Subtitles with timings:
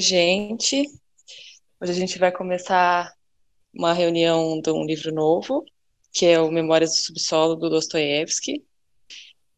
[0.00, 0.86] Oi, gente.
[1.78, 3.12] Hoje a gente vai começar
[3.70, 5.62] uma reunião de um livro novo,
[6.10, 8.64] que é o Memórias do Subsolo, do Dostoiévski.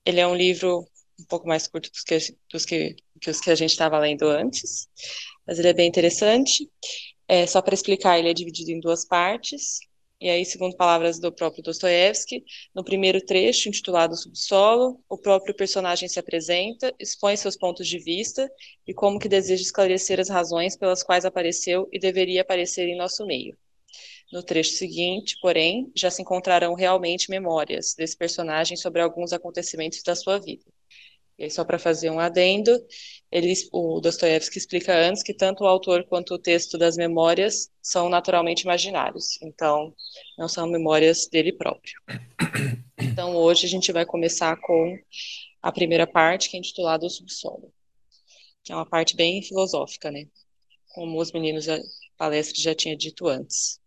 [0.05, 0.81] Ele é um livro
[1.21, 2.19] um pouco mais curto dos que,
[2.51, 4.89] dos que, que os que a gente estava lendo antes,
[5.47, 6.69] mas ele é bem interessante.
[7.29, 9.79] É, só para explicar, ele é dividido em duas partes.
[10.23, 16.09] E aí, segundo palavras do próprio Dostoiévski, no primeiro trecho, intitulado Subsolo, o próprio personagem
[16.09, 18.49] se apresenta, expõe seus pontos de vista
[18.87, 23.27] e como que deseja esclarecer as razões pelas quais apareceu e deveria aparecer em nosso
[23.27, 23.59] meio.
[24.33, 30.15] No trecho seguinte, porém, já se encontrarão realmente memórias desse personagem sobre alguns acontecimentos da
[30.15, 30.63] sua vida.
[31.43, 32.71] E só para fazer um adendo,
[33.29, 38.09] ele, o Dostoiévski explica antes que tanto o autor quanto o texto das memórias são
[38.09, 39.93] naturalmente imaginários, então
[40.39, 42.01] não são memórias dele próprio.
[43.05, 44.97] Então hoje a gente vai começar com
[45.61, 47.73] a primeira parte, que é intitulada O Subsolo,
[48.63, 50.29] que é uma parte bem filosófica, né?
[50.95, 51.79] Como os meninos da
[52.17, 53.81] palestra já tinham dito antes.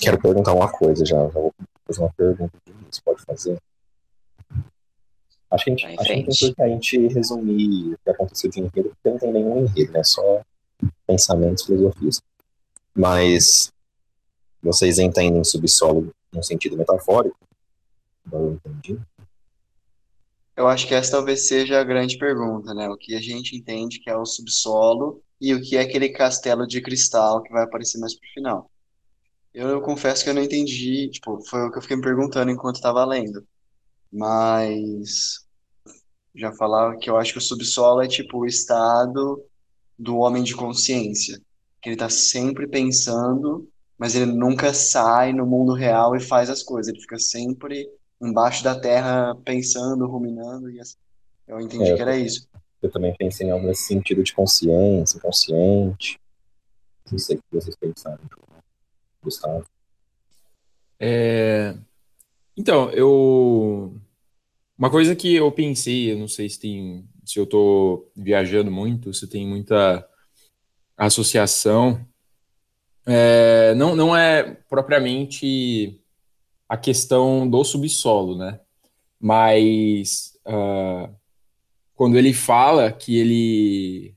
[0.00, 1.54] Quero perguntar uma coisa já, já vou
[1.86, 2.58] fazer uma pergunta,
[2.90, 3.60] você pode fazer?
[5.54, 8.90] Acho que, a gente, acho que que a gente resumir o que aconteceu de enredo,
[8.90, 10.02] porque não tem nenhum enredo, né?
[10.02, 10.42] Só
[11.06, 12.20] pensamentos, filosofias.
[12.92, 13.72] Mas
[14.60, 17.36] vocês entendem subsolo num sentido metafórico?
[18.32, 18.98] Eu entendi.
[20.56, 22.88] Eu acho que essa talvez seja a grande pergunta, né?
[22.88, 26.66] O que a gente entende que é o subsolo e o que é aquele castelo
[26.66, 28.70] de cristal que vai aparecer mais pro final.
[29.52, 32.50] Eu, eu confesso que eu não entendi, tipo, foi o que eu fiquei me perguntando
[32.50, 33.46] enquanto estava lendo.
[34.12, 35.43] Mas
[36.34, 39.42] já falava que eu acho que o subsolo é tipo o estado
[39.98, 41.40] do homem de consciência,
[41.80, 46.62] que ele está sempre pensando, mas ele nunca sai no mundo real e faz as
[46.62, 47.88] coisas, ele fica sempre
[48.20, 50.96] embaixo da terra pensando, ruminando e assim.
[51.46, 52.48] Eu entendi é, que era isso.
[52.82, 56.18] Eu também pensei em algo nesse sentido de consciência, consciente.
[57.10, 58.20] Não sei o que vocês pensaram,
[59.22, 59.66] Gustavo.
[60.98, 61.76] É...
[62.56, 63.94] Então, eu
[64.78, 69.14] uma coisa que eu pensei, eu não sei se tem, se eu estou viajando muito,
[69.14, 70.06] se tem muita
[70.96, 72.04] associação,
[73.06, 76.00] é, não, não é propriamente
[76.68, 78.58] a questão do subsolo, né?
[79.20, 81.14] Mas uh,
[81.94, 84.16] quando ele fala que ele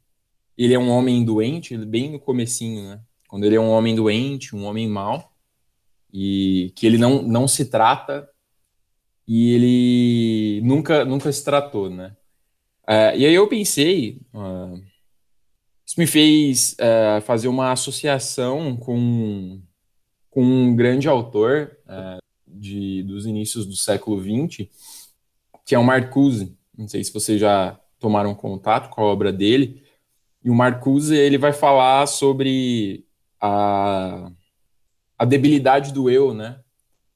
[0.58, 3.00] ele é um homem doente, bem no comecinho, né?
[3.28, 5.32] Quando ele é um homem doente, um homem mau,
[6.12, 8.28] e que ele não, não se trata
[9.28, 12.16] e ele nunca, nunca se tratou, né?
[12.88, 14.82] Uh, e aí eu pensei, uh,
[15.86, 19.62] isso me fez uh, fazer uma associação com,
[20.30, 21.78] com um grande autor
[22.48, 24.70] de, dos inícios do século XX,
[25.66, 26.58] que é o Marcuse.
[26.78, 29.84] Não sei se vocês já tomaram contato com a obra dele.
[30.44, 33.06] E o Marcuse ele vai falar sobre
[33.42, 34.32] a,
[35.18, 36.60] a debilidade do eu, né?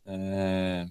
[0.06, 0.86] É,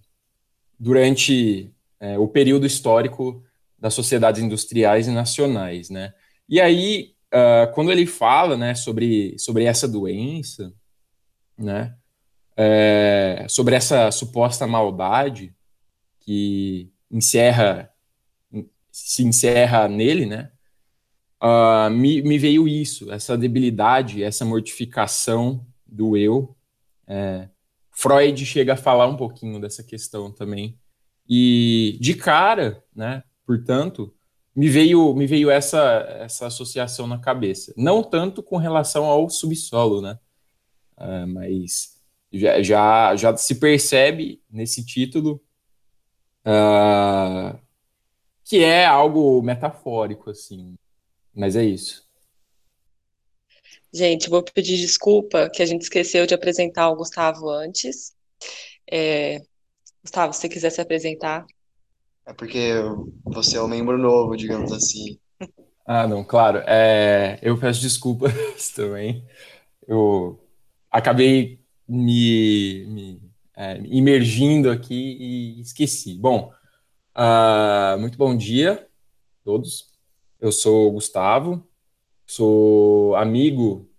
[0.81, 1.71] durante
[2.01, 3.45] é, o período histórico
[3.79, 6.15] das sociedades industriais e nacionais, né?
[6.49, 10.73] E aí, uh, quando ele fala, né, sobre, sobre essa doença,
[11.57, 11.95] né,
[12.57, 15.55] é, sobre essa suposta maldade
[16.21, 17.91] que encerra,
[18.91, 20.51] se encerra nele, né,
[21.43, 26.57] uh, me, me veio isso, essa debilidade, essa mortificação do eu,
[27.07, 27.49] é,
[27.91, 30.79] Freud chega a falar um pouquinho dessa questão também.
[31.29, 34.13] E de cara, né, portanto,
[34.55, 35.81] me veio me veio essa
[36.21, 37.73] essa associação na cabeça.
[37.77, 40.19] Não tanto com relação ao subsolo, né?
[40.97, 42.01] Uh, mas
[42.33, 45.43] já, já, já se percebe nesse título
[46.45, 47.59] uh,
[48.45, 50.77] que é algo metafórico, assim.
[51.35, 52.10] Mas é isso.
[53.93, 58.15] Gente, vou pedir desculpa que a gente esqueceu de apresentar o Gustavo antes.
[58.91, 59.41] É...
[60.03, 61.45] Gustavo, se você quiser se apresentar.
[62.27, 62.75] É porque
[63.25, 65.19] você é um membro novo, digamos assim.
[65.93, 66.59] Ah, não, claro.
[66.69, 67.41] É...
[67.43, 68.33] Eu peço desculpas
[68.77, 69.27] também.
[69.89, 70.39] Eu
[70.89, 71.59] acabei
[71.89, 76.17] me, me é, imergindo aqui e esqueci.
[76.17, 76.51] Bom,
[77.15, 79.91] uh, muito bom dia a todos.
[80.41, 81.63] Eu sou Gustavo,
[82.31, 83.91] sou amigo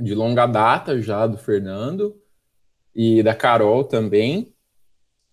[0.00, 2.16] de longa data já do Fernando
[2.94, 4.54] e da Carol também.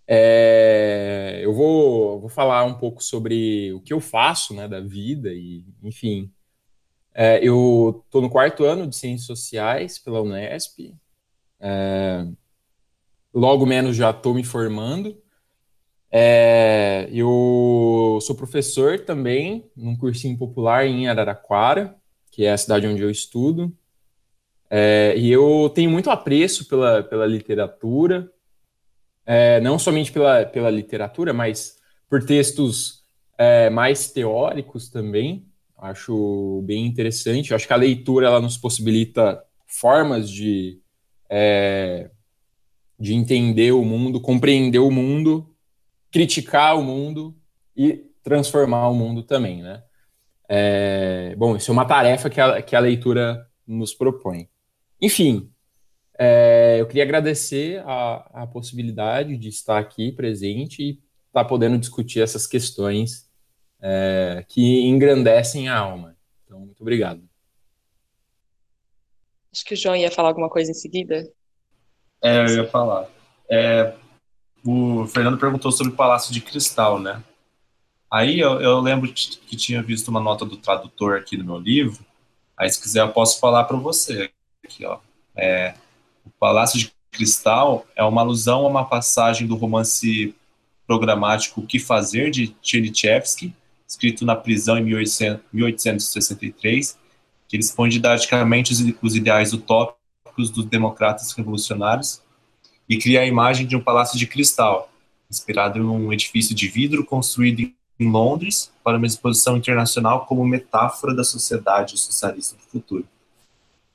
[0.08, 5.32] É, eu vou, vou falar um pouco sobre o que eu faço né, da vida
[5.34, 6.32] e, enfim.
[7.14, 10.96] É, eu estou no quarto ano de Ciências Sociais pela Unesp.
[11.60, 12.26] É,
[13.32, 15.16] logo menos já estou me formando.
[16.12, 21.96] É, eu sou professor também num cursinho popular em Araraquara,
[22.36, 23.74] que é a cidade onde eu estudo.
[24.70, 28.30] É, e eu tenho muito apreço pela, pela literatura,
[29.26, 31.78] é, não somente pela, pela literatura, mas
[32.10, 33.06] por textos
[33.38, 35.48] é, mais teóricos também.
[35.78, 37.54] Acho bem interessante.
[37.54, 40.82] Acho que a leitura ela nos possibilita formas de,
[41.30, 42.12] é,
[43.00, 45.56] de entender o mundo, compreender o mundo,
[46.12, 47.34] criticar o mundo
[47.78, 49.86] e transformar o mundo também, né?
[50.48, 54.48] É, bom, isso é uma tarefa que a, que a leitura nos propõe.
[55.02, 55.52] Enfim,
[56.18, 60.90] é, eu queria agradecer a, a, possibilidade de estar aqui presente e
[61.28, 63.30] estar tá podendo discutir essas questões
[63.82, 66.16] é, que engrandecem a alma.
[66.46, 67.22] Então, muito obrigado.
[69.52, 71.28] Acho que o João ia falar alguma coisa em seguida.
[72.22, 73.10] É, eu ia falar.
[73.50, 73.94] É,
[74.66, 77.22] o Fernando perguntou sobre o Palácio de Cristal, né?
[78.16, 82.00] Aí eu, eu lembro que tinha visto uma nota do tradutor aqui no meu livro.
[82.58, 84.32] Aí, se quiser, eu posso falar para você
[84.64, 85.00] aqui, ó.
[85.36, 85.74] É,
[86.26, 90.34] o Palácio de Cristal é uma alusão a uma passagem do romance
[90.88, 93.54] programático O que Fazer, de Tchernichevsky,
[93.86, 94.84] escrito na prisão em
[95.52, 96.98] 1863,
[97.50, 102.22] que ele expõe didaticamente os, os ideais utópicos dos democratas revolucionários
[102.88, 104.90] e cria a imagem de um palácio de cristal,
[105.30, 111.16] inspirado em um edifício de vidro construído em Londres para uma exposição internacional como metáfora
[111.16, 113.06] da sociedade socialista do futuro.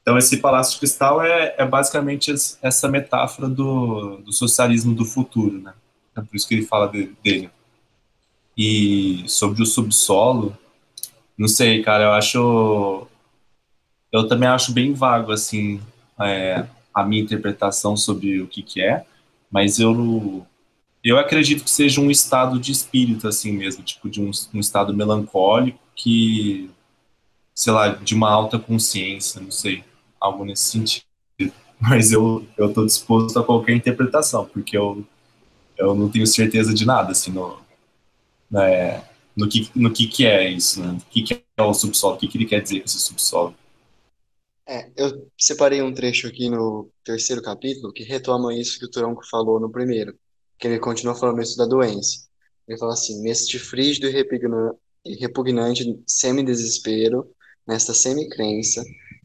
[0.03, 2.33] Então, esse Palácio de Cristal é, é basicamente
[2.63, 5.75] essa metáfora do, do, socialismo do futuro, né?
[6.17, 7.51] É por isso que ele fala de, dele.
[8.57, 10.57] E sobre o subsolo,
[11.37, 13.07] não sei, cara, eu acho.
[14.11, 15.81] Eu também acho bem vago, assim,
[16.21, 19.05] é, a minha interpretação sobre o que, que é,
[19.51, 20.47] mas eu.
[21.03, 24.95] Eu acredito que seja um estado de espírito, assim mesmo, tipo, de um, um estado
[24.95, 26.71] melancólico que,
[27.55, 29.85] sei lá, de uma alta consciência, não sei
[30.21, 31.05] algo nesse sentido.
[31.81, 35.07] Mas eu eu estou disposto a qualquer interpretação, porque eu
[35.79, 37.59] eu não tenho certeza de nada assim no
[38.51, 39.03] né,
[39.37, 40.99] no que no que que é isso, né?
[41.01, 42.17] O que que é o subsolo?
[42.17, 43.55] O que que ele quer dizer com esse subsolo?
[44.69, 49.27] É, eu separei um trecho aqui no terceiro capítulo que retoma isso que o Turonco
[49.29, 50.17] falou no primeiro,
[50.61, 52.29] que ele continua falando isso da doença.
[52.69, 57.29] Ele fala assim: neste frígido e repugnante semi-desespero,
[57.67, 58.85] nesta semi-crença,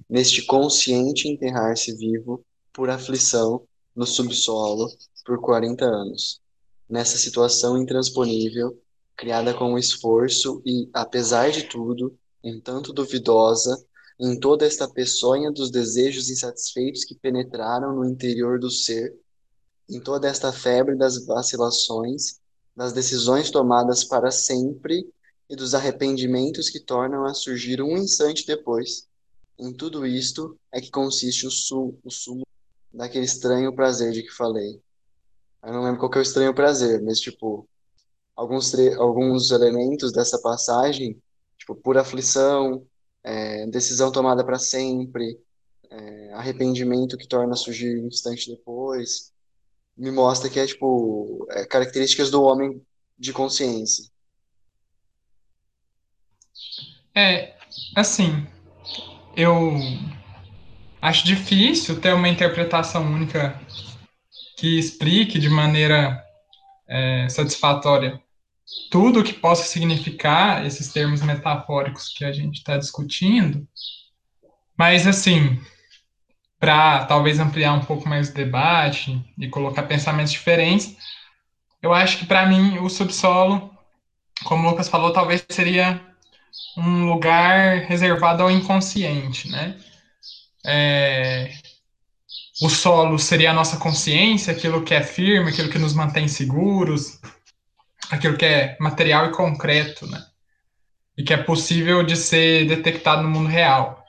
[0.10, 4.90] neste consciente enterrar-se vivo por aflição no subsolo
[5.26, 6.42] por 40 anos.
[6.90, 8.80] Nessa situação intransponível,
[9.18, 13.76] criada com esforço e, apesar de tudo, um tanto duvidosa,
[14.20, 19.14] em toda esta peçonha dos desejos insatisfeitos que penetraram no interior do ser,
[19.90, 22.40] em toda esta febre das vacilações,
[22.76, 25.08] das decisões tomadas para sempre
[25.50, 29.08] e dos arrependimentos que tornam a surgir um instante depois,
[29.58, 32.46] em tudo isto é que consiste o, su o sumo
[32.94, 34.82] daquele estranho prazer de que falei.
[35.64, 37.68] Eu não lembro qual que é o estranho prazer, mas, tipo,
[38.36, 41.22] alguns, alguns elementos dessa passagem,
[41.58, 42.86] tipo, pura aflição,
[43.24, 45.40] é, decisão tomada para sempre,
[45.90, 49.34] é, arrependimento que torna surgir um instante depois,
[49.98, 52.82] me mostra que é, tipo, é, características do homem
[53.18, 54.06] de consciência.
[57.14, 57.56] É,
[57.96, 58.46] assim,
[59.36, 59.74] eu
[61.02, 63.60] acho difícil ter uma interpretação única
[64.58, 66.22] que explique de maneira
[66.88, 68.22] é, satisfatória
[68.90, 73.68] tudo o que possa significar esses termos metafóricos que a gente está discutindo.
[74.78, 75.60] Mas, assim,
[76.60, 80.96] para talvez ampliar um pouco mais o debate e colocar pensamentos diferentes,
[81.82, 83.72] eu acho que para mim o subsolo,
[84.44, 86.02] como o Lucas falou, talvez seria
[86.78, 89.78] um lugar reservado ao inconsciente, né?
[90.66, 91.52] É,
[92.62, 97.20] o solo seria a nossa consciência, aquilo que é firme, aquilo que nos mantém seguros,
[98.10, 100.24] aquilo que é material e concreto, né?
[101.18, 104.05] E que é possível de ser detectado no mundo real.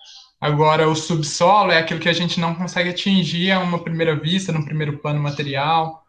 [0.47, 4.53] Agora, o subsolo é aquilo que a gente não consegue atingir a uma primeira vista,
[4.53, 6.05] no primeiro plano material,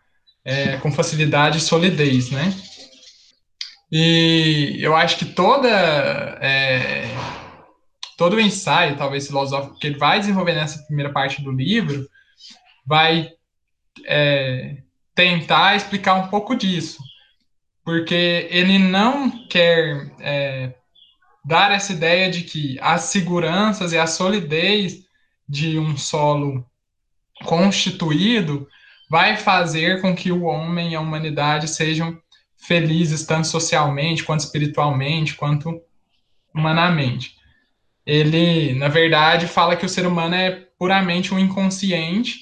[0.45, 2.53] é, com facilidade e solidez, né?
[3.91, 7.07] E eu acho que toda é,
[8.15, 12.07] todo o ensaio, talvez filosófico, que ele vai desenvolver nessa primeira parte do livro,
[12.85, 13.31] vai
[14.05, 14.83] é,
[15.15, 16.99] tentar explicar um pouco disso,
[17.83, 20.75] porque ele não quer é,
[21.47, 25.05] dar essa ideia de que as seguranças e a solidez
[25.47, 26.65] de um solo
[27.45, 28.67] constituído
[29.09, 32.21] vai fazer com que o homem e a humanidade sejam
[32.57, 35.81] felizes tanto socialmente quanto espiritualmente quanto
[36.53, 37.37] humanamente.
[38.05, 42.39] Ele, na verdade, fala que o ser humano é puramente um inconsciente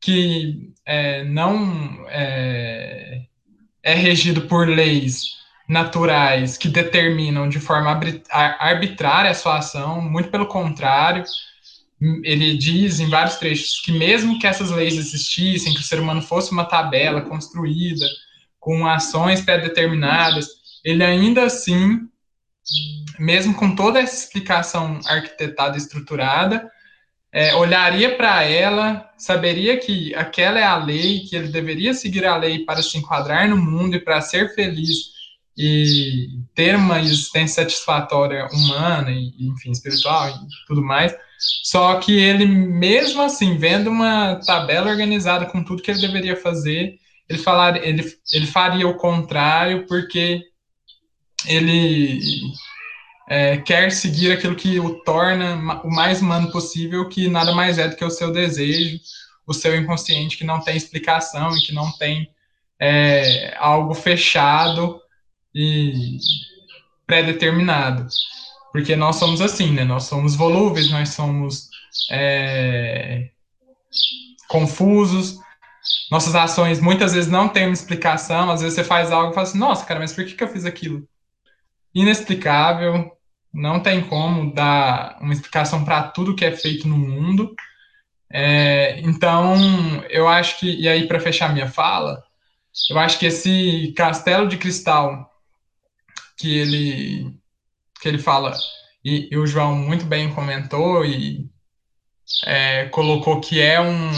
[0.00, 3.22] que é, não é,
[3.82, 7.98] é regido por leis naturais que determinam de forma
[8.30, 11.24] arbitrária a sua ação, muito pelo contrário,
[12.24, 16.20] ele diz em vários trechos que mesmo que essas leis existissem, que o ser humano
[16.20, 18.06] fosse uma tabela construída
[18.58, 20.48] com ações pré-determinadas,
[20.84, 22.00] ele ainda assim,
[23.18, 26.70] mesmo com toda essa explicação arquitetada e estruturada,
[27.32, 32.36] é, olharia para ela, saberia que aquela é a lei, que ele deveria seguir a
[32.36, 35.11] lei para se enquadrar no mundo e para ser feliz
[35.56, 41.14] e ter uma existência satisfatória humana e, enfim, espiritual e tudo mais.
[41.64, 46.94] Só que ele, mesmo assim, vendo uma tabela organizada com tudo que ele deveria fazer,
[47.28, 50.42] ele, falar, ele, ele faria o contrário porque
[51.46, 52.20] ele
[53.28, 57.88] é, quer seguir aquilo que o torna o mais humano possível, que nada mais é
[57.88, 59.00] do que o seu desejo,
[59.46, 62.30] o seu inconsciente que não tem explicação e que não tem
[62.80, 65.01] é, algo fechado
[65.54, 66.18] e
[67.06, 68.06] pré-determinado.
[68.72, 69.84] Porque nós somos assim, né?
[69.84, 71.68] Nós somos volúveis, nós somos
[72.10, 73.28] é,
[74.48, 75.38] confusos,
[76.10, 79.46] nossas ações muitas vezes não têm uma explicação, às vezes você faz algo e fala
[79.46, 81.06] assim, nossa, cara, mas por que, que eu fiz aquilo?
[81.94, 83.12] Inexplicável,
[83.52, 87.54] não tem como dar uma explicação para tudo que é feito no mundo.
[88.30, 89.54] É, então,
[90.08, 92.22] eu acho que, e aí para fechar minha fala,
[92.90, 95.31] eu acho que esse castelo de cristal
[96.42, 97.32] que ele
[98.00, 98.52] que ele fala
[99.04, 101.48] e, e o João muito bem comentou e
[102.44, 104.10] é, colocou que é um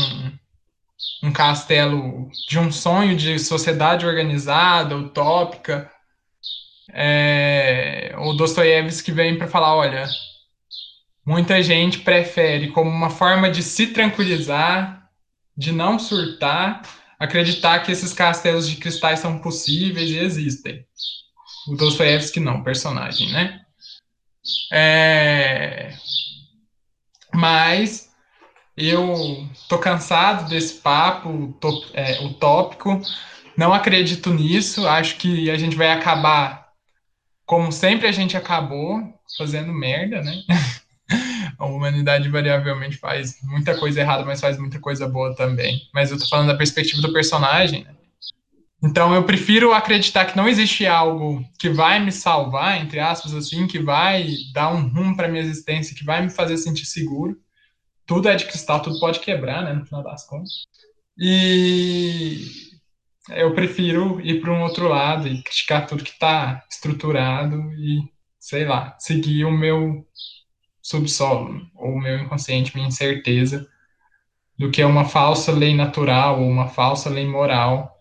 [1.23, 5.91] um castelo de um sonho de sociedade organizada, utópica.
[6.93, 10.07] É, o Dostoiévski vem para falar, olha,
[11.25, 15.11] muita gente prefere como uma forma de se tranquilizar,
[15.57, 16.83] de não surtar,
[17.19, 20.87] acreditar que esses castelos de cristais são possíveis e existem.
[21.67, 23.61] O Dostoiévski não, personagem, né?
[24.73, 25.95] É...
[27.33, 28.11] Mas
[28.77, 31.57] eu tô cansado desse papo
[31.93, 33.01] é, utópico,
[33.57, 36.65] não acredito nisso, acho que a gente vai acabar
[37.47, 39.03] como sempre a gente acabou,
[39.37, 40.43] fazendo merda, né?
[41.59, 45.81] a humanidade variavelmente faz muita coisa errada, mas faz muita coisa boa também.
[45.93, 47.95] Mas eu tô falando da perspectiva do personagem, né?
[48.85, 53.67] Então eu prefiro acreditar que não existe algo que vai me salvar, entre aspas, assim,
[53.67, 57.35] que vai dar um rumo para minha existência, que vai me fazer sentir seguro.
[58.05, 60.65] Tudo é de cristal, tudo pode quebrar, né, no final das contas.
[61.19, 62.45] E
[63.31, 68.03] eu prefiro ir para um outro lado e criticar tudo que está estruturado e,
[68.39, 70.07] sei lá, seguir o meu
[70.83, 73.67] subsolo, ou o meu inconsciente, minha incerteza,
[74.59, 77.94] do que uma falsa lei natural ou uma falsa lei moral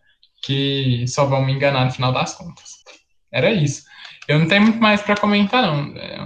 [0.44, 2.72] que só vão me enganar no final das contas.
[3.32, 3.84] Era isso.
[4.28, 5.96] Eu não tenho muito mais para comentar, não.
[5.98, 6.18] É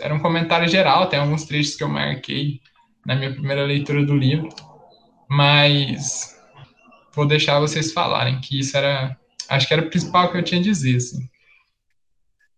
[0.00, 2.60] era um comentário geral, tem alguns trechos que eu marquei
[3.06, 4.48] na minha primeira leitura do livro,
[5.28, 6.36] mas
[7.14, 10.60] vou deixar vocês falarem, que isso era, acho que era o principal que eu tinha
[10.60, 11.28] a dizer, assim.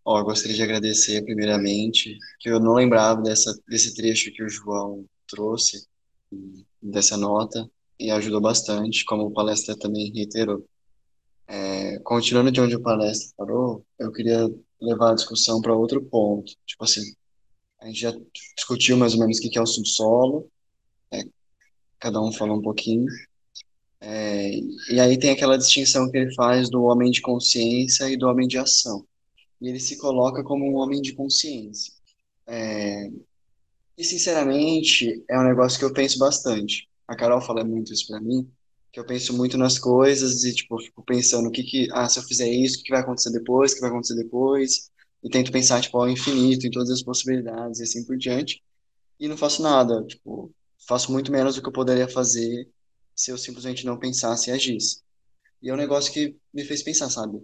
[0.04, 5.86] Gostaria de agradecer primeiramente, que eu não lembrava dessa, desse trecho que o João trouxe,
[6.82, 7.68] dessa nota,
[7.98, 10.66] e ajudou bastante, como o palestra também reiterou.
[11.46, 14.48] É, continuando de onde o palestra parou, eu queria
[14.80, 16.52] levar a discussão para outro ponto.
[16.66, 17.02] Tipo assim,
[17.80, 18.12] a gente já
[18.56, 20.48] discutiu mais ou menos o que é o subsolo,
[21.12, 21.22] é,
[21.98, 23.06] cada um falou um pouquinho.
[24.00, 24.50] É,
[24.90, 28.46] e aí tem aquela distinção que ele faz do homem de consciência e do homem
[28.46, 29.06] de ação.
[29.60, 31.92] E ele se coloca como um homem de consciência.
[32.46, 33.10] É,
[33.96, 36.88] e, sinceramente, é um negócio que eu penso bastante.
[37.06, 38.50] A Carol fala muito isso para mim,
[38.94, 42.18] que eu penso muito nas coisas e, tipo, fico pensando o que que, ah, se
[42.18, 44.90] eu fizer isso, o que vai acontecer depois, o que vai acontecer depois,
[45.22, 48.62] e tento pensar, tipo, ao infinito, em todas as possibilidades e assim por diante,
[49.20, 50.52] e não faço nada, tipo,
[50.86, 52.68] faço muito menos do que eu poderia fazer
[53.16, 55.02] se eu simplesmente não pensasse e agisse.
[55.62, 57.42] E é um negócio que me fez pensar, sabe?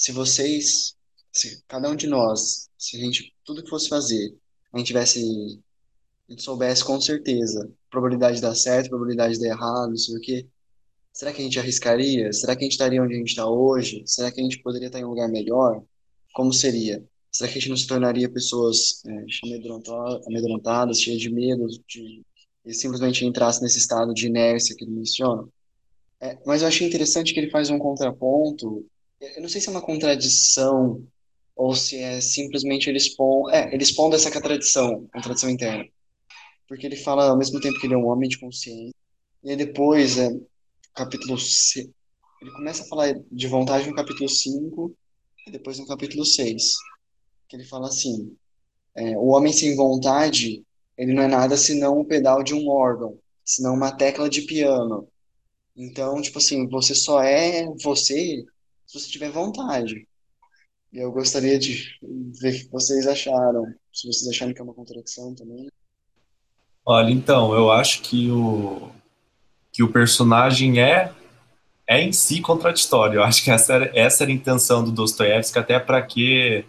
[0.00, 0.96] se vocês,
[1.30, 4.34] se cada um de nós, se a gente, tudo que fosse fazer,
[4.72, 5.20] a gente tivesse,
[6.28, 10.16] a gente soubesse com certeza, probabilidade de dar certo, probabilidade de dar errado, não sei
[10.16, 10.48] o quê,
[11.20, 12.32] será que a gente arriscaria?
[12.32, 14.02] Será que a gente estaria onde a gente está hoje?
[14.06, 15.82] Será que a gente poderia estar em um lugar melhor?
[16.32, 17.04] Como seria?
[17.30, 19.26] Será que a gente não se tornaria pessoas é,
[20.26, 22.22] amedrontadas, cheias de medo, de,
[22.64, 25.46] e simplesmente entrasse nesse estado de inércia que ele menciona?
[26.22, 28.86] É, mas eu achei interessante que ele faz um contraponto.
[29.20, 31.06] Eu não sei se é uma contradição
[31.54, 35.84] ou se é simplesmente ele expondo, é, ele expondo essa contradição, contradição interna.
[36.66, 38.94] Porque ele fala ao mesmo tempo que ele é um homem de consciência,
[39.42, 40.30] e depois, é,
[40.94, 41.36] capítulo
[42.40, 44.96] ele começa a falar de vontade no capítulo 5
[45.46, 46.74] e depois no capítulo 6
[47.50, 48.34] que ele fala assim:
[48.94, 50.64] é, o homem sem vontade,
[50.96, 55.08] ele não é nada senão um pedal de um órgão, senão uma tecla de piano.
[55.76, 58.44] Então, tipo assim, você só é você
[58.86, 60.06] se você tiver vontade.
[60.92, 61.84] E eu gostaria de
[62.40, 65.68] ver o que vocês acharam, se vocês acharam que é uma contradição também.
[66.84, 68.90] Olha, então, eu acho que o
[69.80, 71.10] que o personagem é
[71.86, 73.16] é em si contraditório.
[73.16, 76.66] Eu acho que essa era, essa era a intenção do Dostoiévski, até para que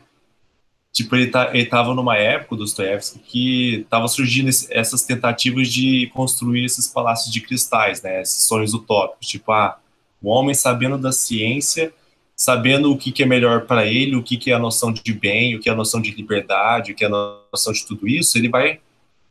[0.94, 5.68] tipo, ele, tá, ele tava numa época, do Dostoiévski, que tava surgindo esse, essas tentativas
[5.68, 9.77] de construir esses palácios de cristais, né, esses sonhos utópicos, tipo, ah,
[10.22, 11.94] o homem sabendo da ciência,
[12.36, 15.13] sabendo o que, que é melhor para ele, o que, que é a noção de
[15.13, 18.08] bem, o que é a noção de liberdade, o que é a noção de tudo
[18.08, 18.80] isso, ele vai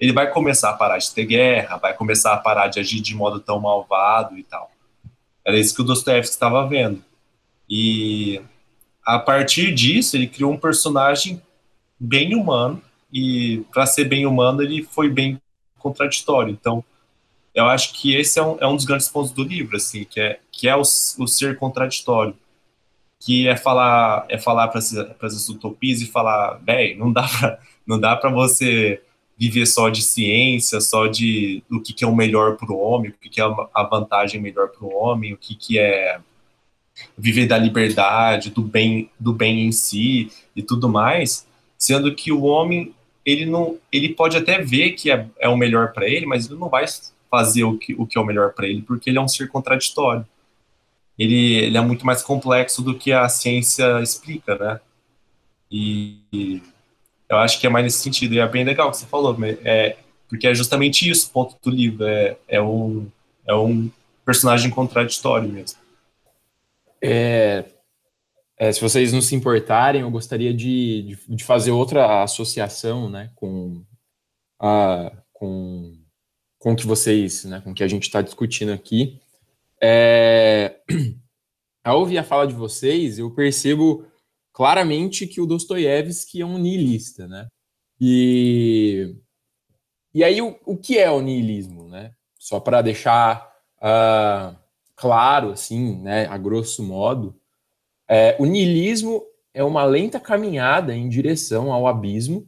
[0.00, 3.14] ele vai começar a parar de ter guerra, vai começar a parar de agir de
[3.14, 4.70] modo tão malvado e tal.
[5.44, 7.04] Era isso que o Dostoiévski estava vendo.
[7.68, 8.40] E
[9.04, 11.42] a partir disso, ele criou um personagem
[11.98, 15.40] bem humano e para ser bem humano ele foi bem
[15.78, 16.50] contraditório.
[16.50, 16.82] Então,
[17.54, 20.20] eu acho que esse é um, é um dos grandes pontos do livro, assim, que
[20.20, 22.34] é que é o, o ser contraditório,
[23.20, 28.00] que é falar é falar para as utopias e falar, bem, não dá para não
[28.00, 29.02] dá para você
[29.40, 33.10] viver só de ciência, só de o que, que é o melhor para o homem,
[33.10, 36.20] o que, que é a vantagem melhor para o homem, o que, que é
[37.16, 41.46] viver da liberdade, do bem, do bem em si e tudo mais,
[41.78, 45.94] sendo que o homem ele não ele pode até ver que é, é o melhor
[45.94, 46.84] para ele, mas ele não vai
[47.30, 49.48] fazer o que, o que é o melhor para ele, porque ele é um ser
[49.48, 50.26] contraditório.
[51.18, 54.80] Ele, ele é muito mais complexo do que a ciência explica, né?
[55.70, 56.62] E,
[57.30, 58.34] eu acho que é mais nesse sentido.
[58.34, 59.96] E é bem legal o que você falou, é,
[60.28, 62.04] porque é justamente isso o ponto do livro.
[62.04, 63.06] É, é, um,
[63.46, 63.88] é um
[64.24, 65.78] personagem contraditório mesmo.
[67.00, 67.64] É,
[68.58, 73.30] é, se vocês não se importarem, eu gostaria de, de, de fazer outra associação, né,
[73.36, 73.82] com
[74.60, 75.96] a, com,
[76.58, 79.18] com que vocês, né, com que a gente está discutindo aqui.
[79.82, 80.76] É,
[81.82, 84.04] ao ouvir a fala de vocês, eu percebo
[84.52, 87.48] claramente que o Dostoiévski é um niilista, né?
[88.00, 89.14] E,
[90.14, 92.12] e aí, o, o que é o niilismo, né?
[92.38, 94.56] Só para deixar uh,
[95.00, 97.34] claro, assim, né, a grosso modo,
[98.06, 99.22] é, o niilismo
[99.54, 102.46] é uma lenta caminhada em direção ao abismo,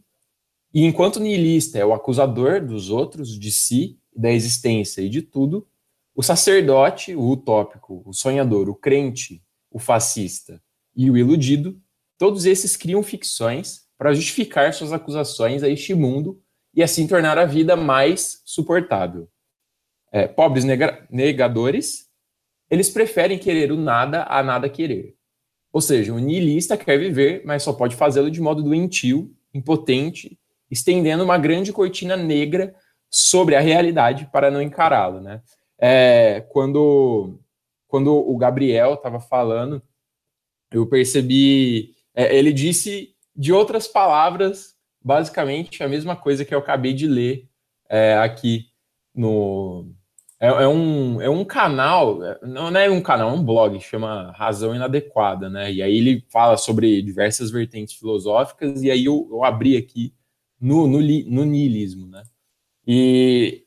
[0.75, 5.23] e enquanto o niilista é o acusador dos outros, de si, da existência e de
[5.23, 5.67] tudo,
[6.15, 10.63] o sacerdote, o utópico, o sonhador, o crente, o fascista
[10.95, 11.81] e o iludido,
[12.23, 16.41] todos esses criam ficções para justificar suas acusações a este mundo
[16.73, 19.29] e assim tornar a vida mais suportável.
[20.13, 20.65] É, pobres
[21.11, 22.09] negadores,
[22.71, 25.17] eles preferem querer o nada a nada querer.
[25.73, 30.39] Ou seja, o niilista quer viver, mas só pode fazê-lo de modo doentio, impotente,
[30.71, 32.73] estendendo uma grande cortina negra
[33.11, 35.43] sobre a realidade para não encará-lo, né?
[35.77, 37.41] É, quando,
[37.89, 39.83] quando o Gabriel estava falando,
[40.71, 46.93] eu percebi, é, ele disse de outras palavras, basicamente a mesma coisa que eu acabei
[46.93, 47.49] de ler
[47.89, 48.67] é, aqui
[49.15, 49.93] no,
[50.43, 54.75] é, é, um, é um canal, não é um canal, é um blog, chama Razão
[54.75, 55.73] Inadequada, né?
[55.73, 60.13] E aí ele fala sobre diversas vertentes filosóficas, e aí eu, eu abri aqui
[60.61, 62.25] no, no, no niilismo, né?
[62.85, 63.65] E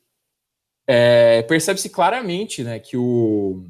[0.86, 3.64] é, percebe-se claramente né, que o,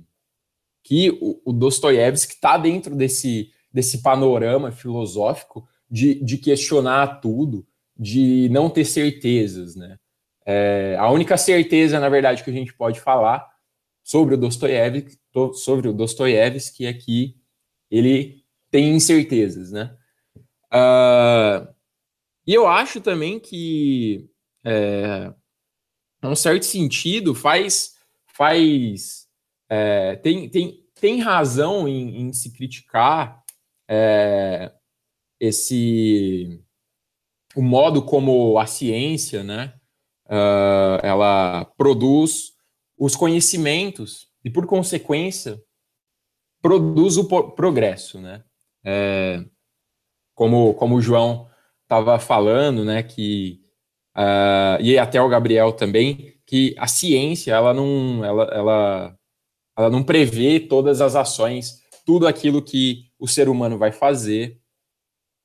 [0.83, 8.49] que o, o Dostoiévski está dentro desse, desse panorama filosófico de, de questionar tudo, de
[8.49, 9.99] não ter certezas, né?
[10.47, 13.47] É, a única certeza, na verdade, que a gente pode falar
[14.03, 15.19] sobre o Dostoiévski,
[15.53, 17.37] sobre o Dostoiévski é que
[17.91, 19.95] ele tem incertezas, né?
[20.73, 21.69] Uh,
[22.47, 24.27] e eu acho também que,
[24.65, 25.35] é,
[26.23, 29.29] um certo sentido, faz, faz
[29.69, 33.45] é, tem, tem, tem razão em, em, se criticar
[33.89, 34.73] é,
[35.41, 36.63] esse
[37.57, 39.73] o modo como a ciência, né,
[40.27, 42.53] uh, ela produz
[42.99, 45.59] os conhecimentos e, por consequência,
[46.61, 48.45] produz o progresso, né?
[48.85, 49.43] É,
[50.35, 51.49] como, como o João
[51.83, 53.61] estava falando, né, que
[54.17, 59.19] uh, e até o Gabriel também, que a ciência ela não, ela, ela,
[59.77, 64.59] ela não prevê todas as ações, tudo aquilo que o ser humano vai fazer.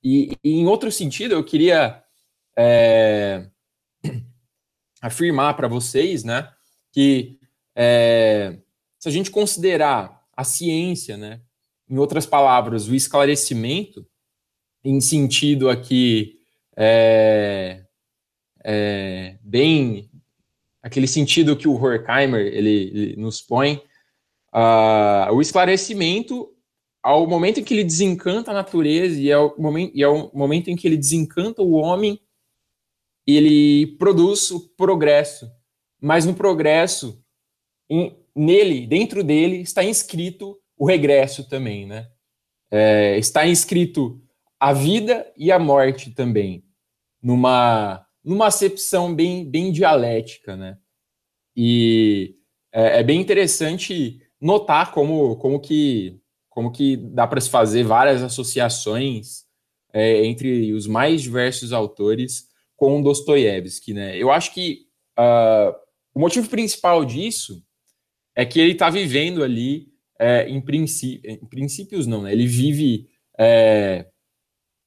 [0.03, 2.01] E, e em outro sentido, eu queria
[2.57, 3.49] é,
[5.01, 6.49] afirmar para vocês, né,
[6.91, 7.39] que
[7.75, 8.59] é,
[8.99, 11.41] se a gente considerar a ciência, né,
[11.89, 14.07] em outras palavras, o esclarecimento,
[14.83, 16.39] em sentido aqui
[16.77, 17.83] é,
[18.63, 20.09] é, bem
[20.81, 23.83] aquele sentido que o Horkheimer ele, ele nos põe,
[24.53, 26.50] uh, o esclarecimento
[27.01, 30.75] ao momento em que ele desencanta a natureza e ao momento, e ao momento em
[30.75, 32.19] que ele desencanta o homem,
[33.25, 35.49] ele produz o progresso.
[35.99, 37.23] Mas no progresso,
[37.89, 42.09] em, nele, dentro dele, está inscrito o regresso também, né?
[42.69, 44.21] É, está inscrito
[44.59, 46.63] a vida e a morte também,
[47.21, 50.77] numa numa acepção bem, bem dialética, né?
[51.55, 52.35] E
[52.71, 56.20] é, é bem interessante notar como, como, que,
[56.51, 59.45] como que dá para se fazer várias associações
[59.93, 64.17] é, entre os mais diversos autores com Dostoiévski, né?
[64.17, 64.85] Eu acho que
[65.17, 65.73] uh,
[66.13, 67.63] o motivo principal disso
[68.35, 69.87] é que ele está vivendo ali
[70.19, 72.33] é, em, em, princípios não, né?
[72.33, 73.07] Ele vive
[73.39, 74.07] é,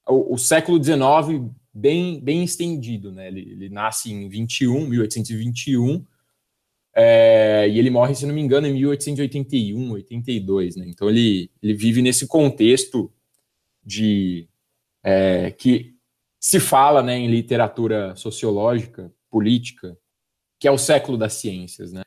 [0.06, 3.28] o, o século XIX bem, bem estendido, né?
[3.28, 6.04] Ele, ele nasce em 21, 1821,
[6.94, 10.86] é, e ele morre, se não me engano, em 1881, 82, né?
[10.88, 13.12] Então ele, ele vive nesse contexto
[13.84, 14.48] de
[15.02, 15.94] é, que
[16.38, 19.96] se fala, né, em literatura sociológica, política,
[20.60, 22.02] que é o século das ciências, né?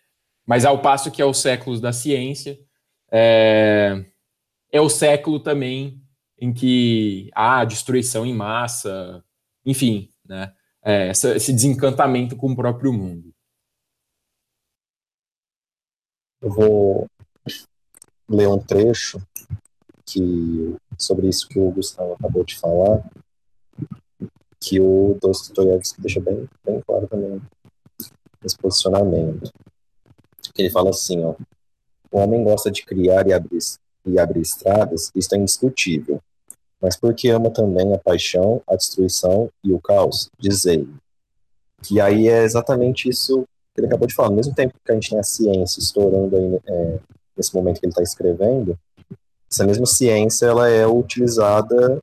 [0.46, 2.58] Mas ao passo que é o século da ciência,
[3.12, 4.06] é,
[4.72, 6.02] é o século também
[6.40, 9.24] em que há destruição em massa,
[9.66, 13.34] enfim, né, é, esse desencantamento com o próprio mundo.
[16.42, 17.08] Eu vou
[18.30, 19.22] ler um trecho
[20.06, 23.04] que sobre isso que o Gustavo acabou de falar,
[24.60, 27.42] que o Dostoiévski deixa bem, bem claro também
[28.44, 29.52] esse posicionamento.
[30.58, 31.36] Ele fala assim, ó,
[32.12, 33.60] o homem gosta de criar e abrir,
[34.06, 36.22] e abrir estradas, isso é indiscutível
[36.82, 40.94] mas porque ama também a paixão, a destruição e o caos, diz ele.
[41.84, 43.48] Que aí é exatamente isso
[43.78, 44.30] ele acabou de falar.
[44.30, 47.00] Ao mesmo tempo que a gente tem a ciência estourando aí, é,
[47.36, 48.78] nesse momento que ele está escrevendo,
[49.50, 52.02] essa mesma ciência ela é utilizada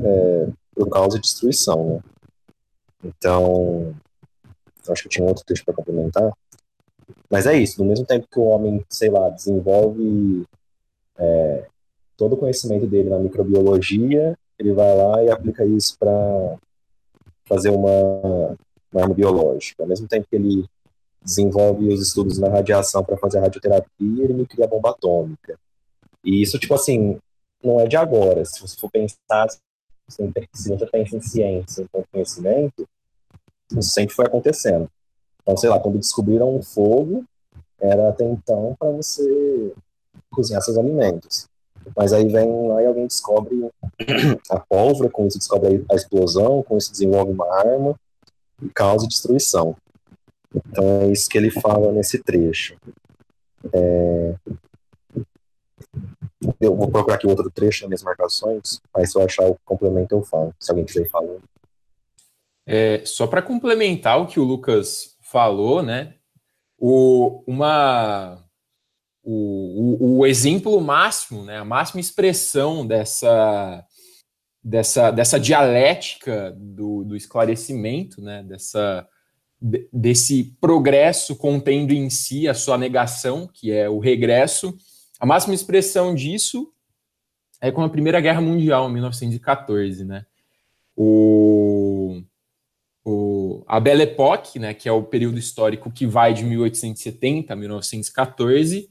[0.00, 2.00] é, por causa de destruição, né?
[3.02, 3.94] Então,
[4.88, 6.32] acho que eu tinha outro texto para complementar.
[7.30, 10.44] Mas é isso, no mesmo tempo que o homem, sei lá, desenvolve
[11.18, 11.66] é,
[12.16, 16.56] todo o conhecimento dele na microbiologia, ele vai lá e aplica isso para
[17.46, 18.56] fazer uma,
[18.92, 19.82] uma arma biológica.
[19.82, 20.68] Ao mesmo tempo que ele
[21.22, 25.58] desenvolve os estudos na radiação para fazer a radioterapia, ele me cria a bomba atômica.
[26.24, 27.18] E isso, tipo assim,
[27.62, 28.44] não é de agora.
[28.44, 29.58] Se você for pensar, se
[30.08, 32.88] você pensa em ciência, em conhecimento,
[33.70, 34.88] isso sempre foi acontecendo.
[35.42, 37.24] Então, sei lá, quando descobriram o fogo,
[37.80, 39.72] era até então para você
[40.30, 41.48] cozinhar seus alimentos.
[41.96, 43.70] Mas aí vem e alguém descobre
[44.50, 47.98] a pólvora, com isso descobre a explosão, com isso desenvolve uma arma
[48.62, 49.74] e causa destruição.
[50.54, 52.76] Então é isso que ele fala nesse trecho.
[53.72, 54.34] É...
[56.58, 60.14] Eu vou procurar aqui outro trecho nas minhas marcações, mas se eu achar o complemento
[60.14, 61.36] eu falo, se alguém quiser falar.
[62.66, 66.14] É, só para complementar o que o Lucas falou, né?
[66.78, 68.42] O, uma
[69.22, 73.84] o, o, o, exemplo máximo, né, a máxima expressão dessa,
[74.64, 79.06] dessa, dessa dialética do, do esclarecimento, né, dessa,
[79.60, 84.76] desse progresso contendo em si a sua negação, que é o regresso.
[85.18, 86.72] A máxima expressão disso
[87.60, 90.24] é com a Primeira Guerra Mundial, em 1914, né?
[90.96, 92.22] O,
[93.04, 97.56] o, a Belle Époque, né, que é o período histórico que vai de 1870 a
[97.56, 98.90] 1914,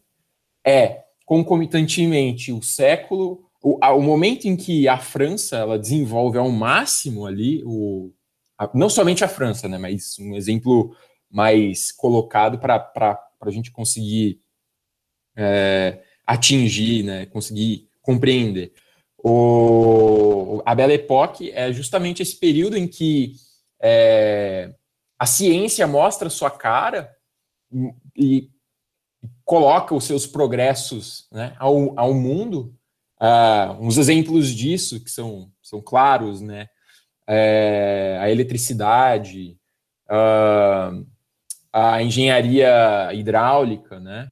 [0.66, 7.26] é concomitantemente o século, o, o momento em que a França ela desenvolve ao máximo
[7.26, 8.12] ali o
[8.74, 10.96] não somente a França, né, mas um exemplo
[11.30, 14.42] mais colocado para a gente conseguir
[15.36, 18.74] é, atingir, né, conseguir compreender.
[19.18, 23.34] O, a Belle Époque é justamente esse período em que
[23.82, 24.74] é,
[25.18, 27.14] a ciência mostra sua cara
[28.16, 28.50] e
[29.44, 32.76] coloca os seus progressos né, ao, ao mundo.
[33.22, 36.70] Uh, uns exemplos disso que são, são claros, né?
[37.32, 39.56] É, a eletricidade,
[40.10, 41.06] uh,
[41.72, 44.28] a engenharia hidráulica, né?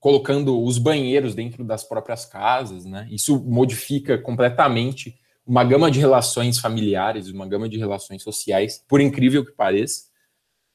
[0.00, 3.06] Colocando os banheiros dentro das próprias casas, né?
[3.10, 5.14] Isso modifica completamente
[5.46, 10.08] uma gama de relações familiares, uma gama de relações sociais, por incrível que pareça.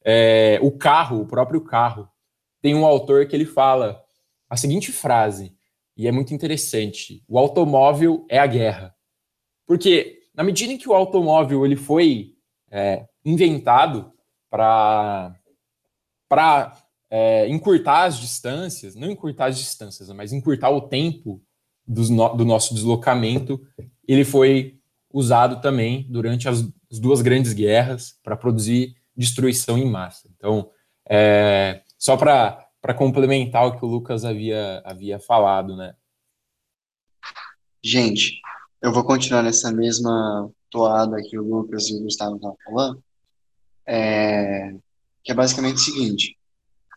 [0.04, 2.08] É, o carro, o próprio carro,
[2.62, 4.02] tem um autor que ele fala
[4.48, 5.54] a seguinte frase,
[5.96, 8.94] e é muito interessante: o automóvel é a guerra.
[9.66, 12.34] Porque na medida em que o automóvel ele foi
[12.70, 14.12] é, inventado
[14.50, 15.34] para
[16.28, 16.76] para
[17.08, 21.40] é, encurtar as distâncias, não encurtar as distâncias, mas encurtar o tempo
[21.86, 23.64] no, do nosso deslocamento,
[24.06, 24.80] ele foi
[25.12, 30.28] usado também durante as, as duas grandes guerras para produzir destruição em massa.
[30.36, 30.68] Então,
[31.08, 35.94] é, só para complementar o que o Lucas havia, havia falado, né?
[37.82, 38.40] Gente,
[38.82, 43.02] eu vou continuar nessa mesma toada que o Lucas e o Gustavo estavam falando,
[43.86, 44.74] é,
[45.24, 46.36] que é basicamente o seguinte,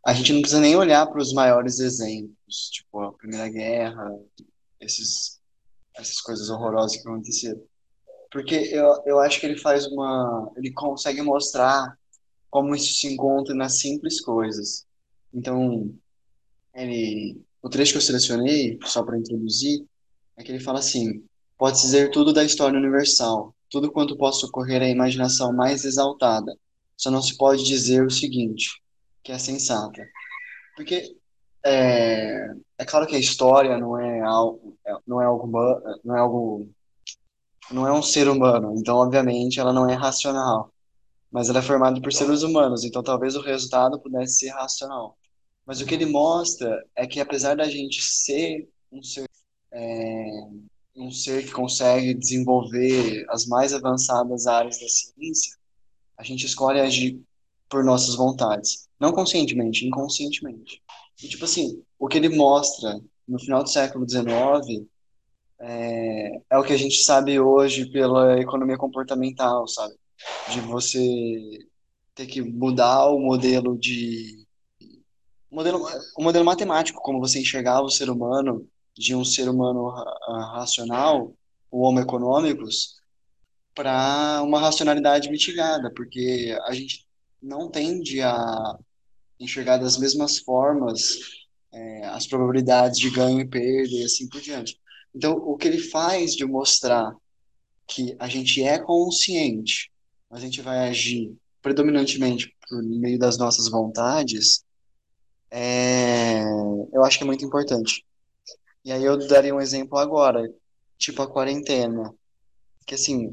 [0.05, 4.11] a gente não precisa nem olhar para os maiores exemplos, tipo a Primeira Guerra,
[4.79, 5.39] esses,
[5.95, 7.61] essas coisas horrorosas que aconteceram.
[8.31, 10.51] Porque eu, eu acho que ele faz uma.
[10.55, 11.97] Ele consegue mostrar
[12.49, 14.85] como isso se encontra nas simples coisas.
[15.33, 15.91] Então,
[16.73, 19.85] ele, o trecho que eu selecionei, só para introduzir,
[20.37, 21.23] é que ele fala assim:
[21.59, 26.57] pode dizer tudo da história universal, tudo quanto possa ocorrer à imaginação mais exaltada.
[26.97, 28.81] Só não se pode dizer o seguinte,
[29.23, 30.03] que é sensata.
[30.75, 31.15] Porque
[31.63, 32.47] é,
[32.79, 35.47] é claro que a história não é algo, é, não é algo,
[36.03, 36.69] não é algo,
[37.71, 38.73] não é um ser humano.
[38.77, 40.73] Então, obviamente, ela não é racional
[41.31, 45.17] mas ela é formada por seres humanos, então talvez o resultado pudesse ser racional.
[45.65, 49.29] Mas o que ele mostra é que apesar da gente ser um ser,
[49.71, 50.25] é,
[50.95, 55.57] um ser que consegue desenvolver as mais avançadas áreas da ciência,
[56.17, 57.21] a gente escolhe agir
[57.69, 60.81] por nossas vontades, não conscientemente, inconscientemente.
[61.23, 64.85] E tipo assim, o que ele mostra no final do século XIX
[65.61, 69.93] é, é o que a gente sabe hoje pela economia comportamental, sabe?
[70.51, 71.67] de você
[72.13, 74.45] ter que mudar o modelo de
[75.49, 79.89] o modelo, o modelo matemático, como você enxergava o ser humano de um ser humano
[80.53, 81.33] racional,
[81.71, 82.99] o homo econômicos,
[83.73, 87.07] para uma racionalidade mitigada, porque a gente
[87.41, 88.77] não tende a
[89.39, 91.17] enxergar das mesmas formas
[91.71, 94.77] é, as probabilidades de ganho e perda e assim por diante.
[95.15, 97.15] Então, o que ele faz de mostrar
[97.87, 99.89] que a gente é consciente
[100.29, 104.63] a gente vai agir predominantemente por meio das nossas vontades,
[105.49, 106.43] é,
[106.93, 108.05] eu acho que é muito importante.
[108.83, 110.49] E aí eu daria um exemplo agora,
[110.97, 112.13] tipo a quarentena,
[112.85, 113.29] que assim,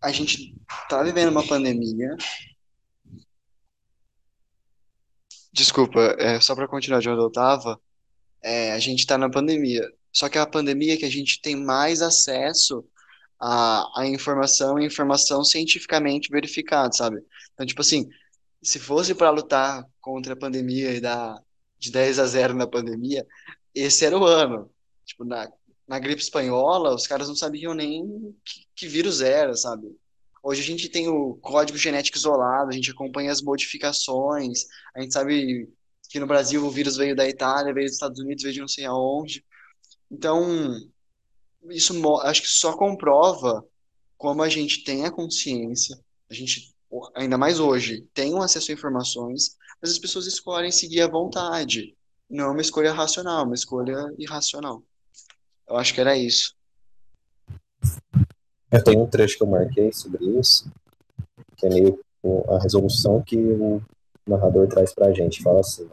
[0.00, 0.54] a gente
[0.88, 2.16] tá vivendo uma pandemia.
[5.52, 7.80] Desculpa, é, só para continuar de onde eu tava,
[8.42, 9.82] é, a gente tá na pandemia.
[10.12, 12.84] Só que é a pandemia que a gente tem mais acesso
[13.38, 17.22] a, a informação e informação cientificamente verificada, sabe?
[17.54, 18.08] Então, tipo assim,
[18.62, 21.38] se fosse para lutar contra a pandemia e dar
[21.78, 23.26] de 10 a 0 na pandemia,
[23.74, 24.70] esse era o ano.
[25.10, 25.50] Tipo, na,
[25.88, 29.88] na gripe espanhola, os caras não sabiam nem que, que vírus era, sabe?
[30.40, 35.12] Hoje a gente tem o código genético isolado, a gente acompanha as modificações, a gente
[35.12, 35.68] sabe
[36.08, 38.68] que no Brasil o vírus veio da Itália, veio dos Estados Unidos, veio de não
[38.68, 39.44] sei aonde.
[40.08, 40.80] Então,
[41.68, 43.66] isso acho que só comprova
[44.16, 45.98] como a gente tem a consciência,
[46.30, 46.72] a gente,
[47.16, 51.96] ainda mais hoje, tem um acesso a informações, mas as pessoas escolhem seguir à vontade.
[52.28, 54.84] Não é uma escolha racional, é uma escolha irracional.
[55.70, 56.52] Eu acho que era isso.
[58.72, 60.68] Eu tenho um trecho que eu marquei sobre isso,
[61.56, 62.00] que é meio
[62.48, 63.80] a resolução que o
[64.26, 65.42] narrador traz pra gente.
[65.42, 65.88] Fala assim.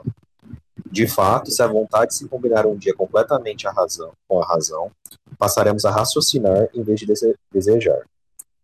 [0.91, 4.91] De fato, se a vontade se combinar um dia completamente a razão, com a razão,
[5.37, 8.01] passaremos a raciocinar em vez de desejar.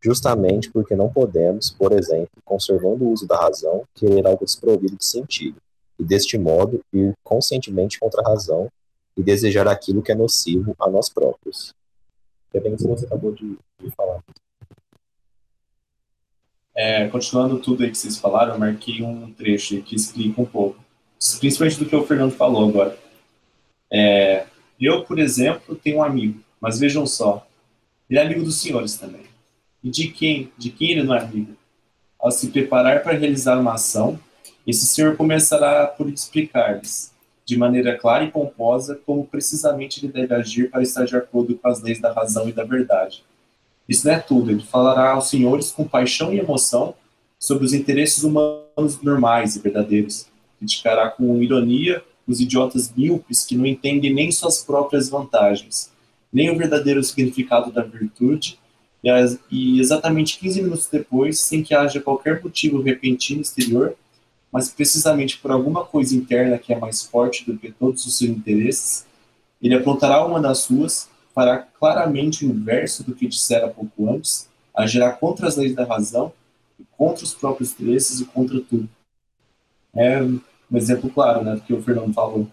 [0.02, 5.06] Justamente porque não podemos, por exemplo, conservando o uso da razão, querer algo desprovido de
[5.06, 5.58] sentido,
[6.00, 8.68] e deste modo ir conscientemente contra a razão
[9.16, 11.74] e desejar aquilo que é nocivo a nós próprios.
[12.54, 14.24] É bem que você acabou de, de falar.
[16.76, 20.84] É, continuando tudo aí que vocês falaram, eu marquei um trecho que explica um pouco
[21.40, 22.98] principalmente do que o Fernando falou agora.
[23.92, 24.46] É,
[24.80, 27.48] eu, por exemplo, tenho um amigo, mas vejam só,
[28.10, 29.24] Ele é amigo dos senhores também.
[29.84, 30.52] E de quem?
[30.58, 31.56] De quem ele não é amigo?
[32.20, 34.20] Ao se preparar para realizar uma ação,
[34.66, 37.13] esse senhor começará por explicar-lhes,
[37.46, 41.68] de maneira clara e pomposa, como precisamente ele deve agir para estar de acordo com
[41.68, 43.24] as leis da razão e da verdade.
[43.88, 46.96] Isso não é tudo, ele falará aos senhores com paixão e emoção
[47.38, 50.28] sobre os interesses humanos normais e verdadeiros.
[50.58, 55.92] Criticará com ironia os idiotas míopes que não entendem nem suas próprias vantagens,
[56.32, 58.58] nem o verdadeiro significado da virtude,
[59.04, 59.10] e,
[59.52, 63.98] e exatamente 15 minutos depois, sem que haja qualquer motivo repentino exterior,
[64.54, 68.30] mas precisamente por alguma coisa interna que é mais forte do que todos os seus
[68.30, 69.04] interesses,
[69.60, 75.12] ele aprontará uma das suas, fará claramente o inverso do que dissera pouco antes, agirá
[75.12, 76.32] contra as leis da razão,
[76.96, 78.88] contra os próprios interesses e contra tudo.
[79.96, 80.40] É um
[80.76, 82.48] exemplo claro, né, do que o Fernando falou.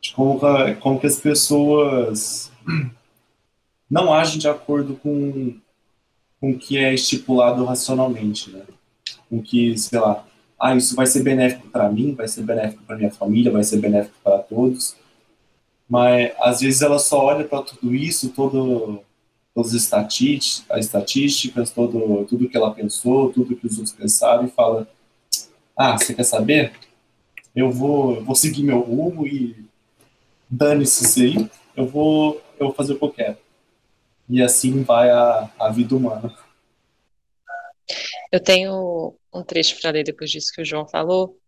[0.00, 0.40] De como,
[0.80, 2.50] como que as pessoas
[3.88, 5.56] não agem de acordo com,
[6.40, 8.62] com o que é estipulado racionalmente, né?
[9.28, 10.24] Com que, sei lá,
[10.60, 13.78] ah, isso vai ser benéfico para mim, vai ser benéfico para minha família, vai ser
[13.78, 14.94] benéfico para todos.
[15.88, 19.00] Mas às vezes ela só olha para tudo isso, todo,
[19.54, 24.44] todas as estatísticas, as estatísticas, todo, tudo que ela pensou, tudo que os outros pensaram
[24.44, 24.86] e fala:
[25.76, 26.72] Ah, você quer saber?
[27.56, 29.64] Eu vou, eu vou seguir meu rumo e
[30.48, 33.36] dane-se isso aí, eu vou, eu vou fazer o que eu quero.
[34.28, 36.32] E assim vai a, a vida humana.
[38.32, 41.38] Eu tenho um trecho para ler depois disso que o João falou,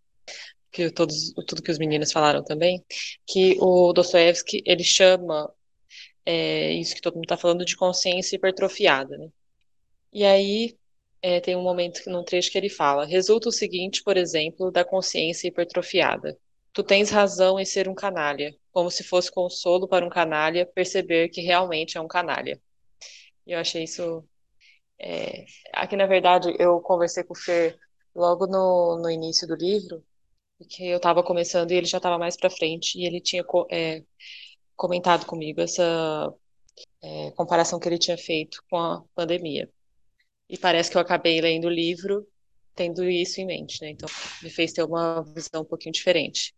[0.70, 2.84] que todos, tudo que os meninos falaram também,
[3.26, 5.52] que o Dostoevsky ele chama
[6.26, 9.28] é, isso que todo mundo está falando de consciência hipertrofiada, né?
[10.12, 10.76] E aí
[11.22, 14.84] é, tem um momento num trecho que ele fala: resulta o seguinte, por exemplo, da
[14.84, 16.38] consciência hipertrofiada.
[16.72, 21.28] Tu tens razão em ser um canalha, como se fosse consolo para um canalha perceber
[21.28, 22.60] que realmente é um canalha.
[23.46, 24.24] E eu achei isso.
[25.02, 25.44] É...
[25.74, 27.78] Aqui, na verdade, eu conversei com o Fer
[28.14, 30.04] logo no, no início do livro,
[30.58, 34.04] porque eu estava começando e ele já estava mais para frente, e ele tinha é,
[34.76, 36.32] comentado comigo essa
[37.02, 39.68] é, comparação que ele tinha feito com a pandemia.
[40.48, 42.26] E parece que eu acabei lendo o livro
[42.74, 43.90] tendo isso em mente, né?
[43.90, 44.08] Então,
[44.42, 46.54] me fez ter uma visão um pouquinho diferente.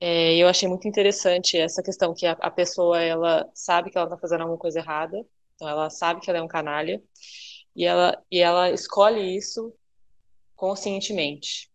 [0.00, 4.06] É, eu achei muito interessante essa questão que a, a pessoa ela sabe que ela
[4.06, 5.24] está fazendo alguma coisa errada,
[5.54, 7.02] então ela sabe que ela é um canalha
[7.74, 9.72] e ela e ela escolhe isso
[10.56, 11.70] conscientemente.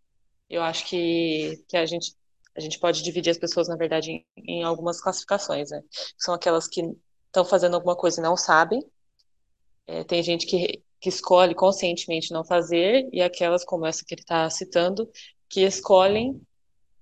[0.49, 2.15] Eu acho que, que a gente
[2.55, 5.81] a gente pode dividir as pessoas na verdade em, em algumas classificações, né?
[6.17, 6.81] São aquelas que
[7.27, 8.83] estão fazendo alguma coisa e não sabem.
[9.87, 14.21] É, tem gente que que escolhe conscientemente não fazer e aquelas como essa que ele
[14.21, 15.09] está citando
[15.47, 16.41] que escolhem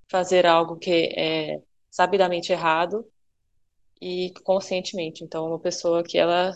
[0.08, 3.06] fazer algo que é sabidamente errado
[4.02, 5.24] e conscientemente.
[5.24, 6.56] Então, uma pessoa que ela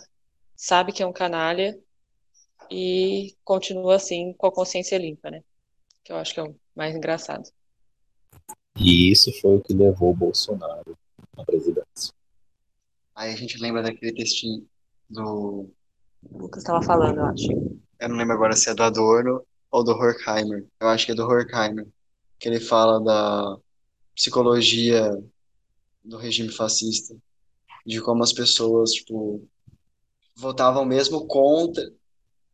[0.54, 1.78] sabe que é um canalha
[2.70, 5.42] e continua assim com a consciência limpa, né?
[6.04, 7.48] Que eu acho que é o mais engraçado.
[8.78, 10.96] E isso foi o que levou o Bolsonaro
[11.36, 12.12] à presidência.
[13.14, 14.66] Aí a gente lembra daquele textinho
[15.08, 15.70] do.
[16.30, 17.52] O Lucas estava falando, eu acho.
[18.00, 20.66] Eu não lembro agora se é do Adorno ou do Horkheimer.
[20.80, 21.86] Eu acho que é do Horkheimer.
[22.38, 23.56] Que ele fala da
[24.14, 25.10] psicologia
[26.02, 27.14] do regime fascista.
[27.84, 29.46] De como as pessoas, tipo,
[30.36, 31.92] votavam mesmo contra,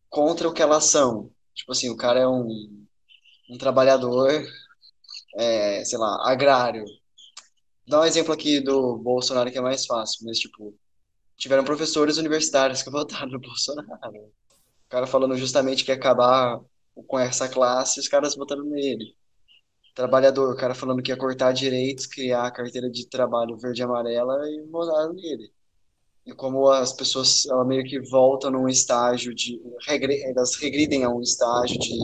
[0.09, 1.31] contra o que elas são.
[1.55, 2.87] Tipo assim, o cara é um,
[3.51, 4.31] um trabalhador,
[5.37, 6.85] é, sei lá, agrário.
[7.87, 10.75] Dá um exemplo aqui do Bolsonaro que é mais fácil, mas tipo,
[11.37, 13.89] tiveram professores universitários que votaram no Bolsonaro.
[14.87, 16.61] O cara falando justamente que ia acabar
[17.07, 19.17] com essa classe, os caras votando nele.
[19.95, 23.85] Trabalhador, o cara falando que ia cortar direitos, criar a carteira de trabalho verde e
[23.85, 25.53] amarela e votaram nele
[26.29, 29.59] e como as pessoas ela meio que voltam num estágio de
[30.27, 31.97] elas regridem a um estágio de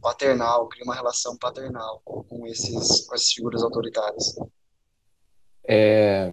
[0.00, 4.34] paternal, cria uma relação paternal com esses com essas figuras autoritárias.
[5.68, 6.32] É,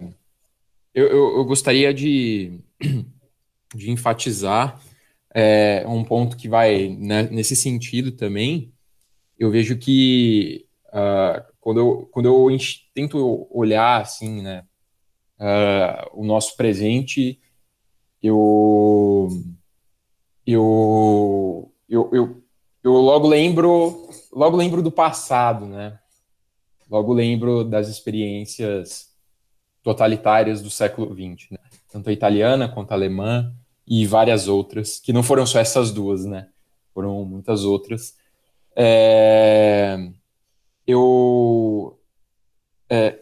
[0.94, 2.60] eu, eu, eu, gostaria de,
[3.74, 4.80] de enfatizar
[5.34, 8.72] é, um ponto que vai né, nesse sentido também.
[9.38, 12.56] Eu vejo que uh, quando eu, quando eu
[12.94, 14.64] tento olhar assim, né,
[15.40, 17.40] uh, o nosso presente,
[18.26, 19.28] eu,
[20.46, 22.42] eu, eu, eu,
[22.82, 25.98] eu logo lembro, logo lembro do passado, né?
[26.90, 29.14] Logo lembro das experiências
[29.82, 31.58] totalitárias do século XX, né?
[31.92, 33.54] tanto a italiana quanto a alemã
[33.86, 36.48] e várias outras, que não foram só essas duas, né?
[36.94, 38.16] Foram muitas outras.
[38.74, 39.98] É,
[40.86, 41.98] eu
[42.88, 43.20] é,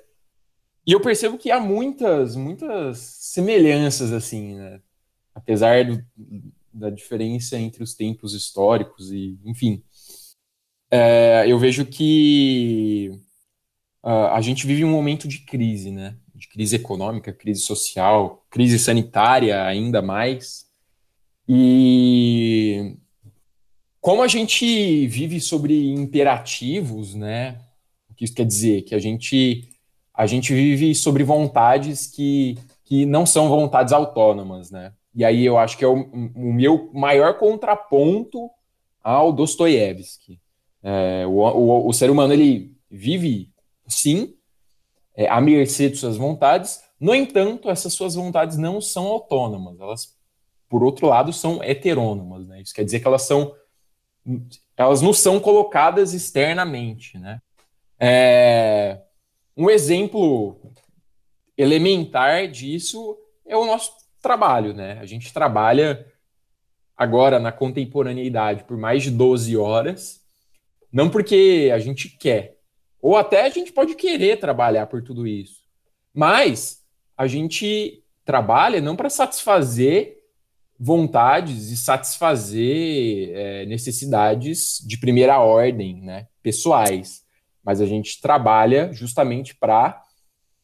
[0.87, 4.81] e eu percebo que há muitas, muitas semelhanças, assim, né?
[5.43, 6.03] Apesar do,
[6.73, 9.83] da diferença entre os tempos históricos e, enfim,
[10.91, 13.11] é, eu vejo que
[14.03, 16.17] uh, a gente vive um momento de crise, né?
[16.35, 20.67] De crise econômica, crise social, crise sanitária ainda mais.
[21.49, 22.97] E
[24.01, 27.59] como a gente vive sobre imperativos, né?
[28.11, 28.83] O que isso quer dizer?
[28.83, 29.69] Que a gente
[30.15, 34.93] a gente vive sobre vontades que, que não são vontades autônomas, né?
[35.15, 38.51] E aí eu acho que é o, o meu maior contraponto
[39.03, 40.41] ao Dostoiévski.
[40.83, 43.51] É, o, o, o, ser humano ele vive,
[43.87, 44.35] sim,
[45.15, 46.83] é, à mercê de suas vontades.
[46.99, 49.79] No entanto, essas suas vontades não são autônomas.
[49.81, 50.17] Elas,
[50.69, 52.47] por outro lado, são heterônomas.
[52.47, 52.63] Né?
[52.63, 53.55] Isso quer dizer que elas são,
[54.77, 57.41] elas não são colocadas externamente, né?
[58.05, 59.01] É,
[59.57, 60.59] um exemplo
[61.57, 64.99] elementar disso é o nosso trabalho, né?
[65.01, 66.07] A gente trabalha
[66.97, 70.21] agora na contemporaneidade por mais de 12 horas,
[70.93, 72.59] não porque a gente quer,
[73.01, 75.63] ou até a gente pode querer trabalhar por tudo isso,
[76.15, 76.83] mas
[77.17, 80.19] a gente trabalha não para satisfazer
[80.79, 87.23] vontades e satisfazer é, necessidades de primeira ordem, né, pessoais,
[87.65, 90.03] mas a gente trabalha justamente para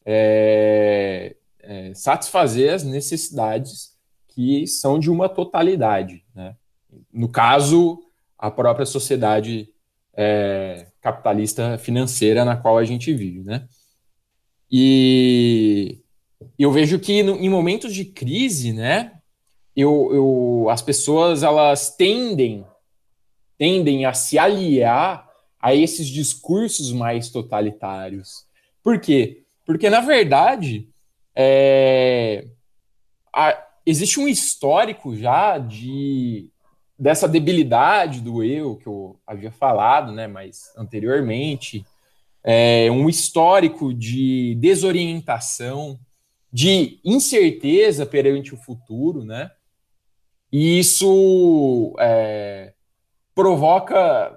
[0.05, 1.35] é,
[1.69, 3.91] é, satisfazer as necessidades
[4.29, 6.25] que são de uma totalidade.
[6.33, 6.55] Né?
[7.13, 7.99] No caso,
[8.35, 9.69] a própria sociedade
[10.15, 13.43] é, capitalista financeira na qual a gente vive.
[13.43, 13.67] Né?
[14.71, 15.99] E
[16.57, 19.19] eu vejo que no, em momentos de crise, né,
[19.75, 22.65] eu, eu, as pessoas elas tendem,
[23.59, 25.29] tendem a se aliar
[25.61, 28.47] a esses discursos mais totalitários.
[28.83, 29.43] Por quê?
[29.67, 30.89] Porque, na verdade,
[31.35, 32.47] é,
[33.33, 36.49] a, existe um histórico já de
[36.97, 41.85] dessa debilidade do eu que eu havia falado, né, mas anteriormente,
[42.43, 45.97] é, um histórico de desorientação,
[46.51, 49.49] de incerteza perante o futuro, né,
[50.51, 52.73] e isso é,
[53.33, 54.35] provoca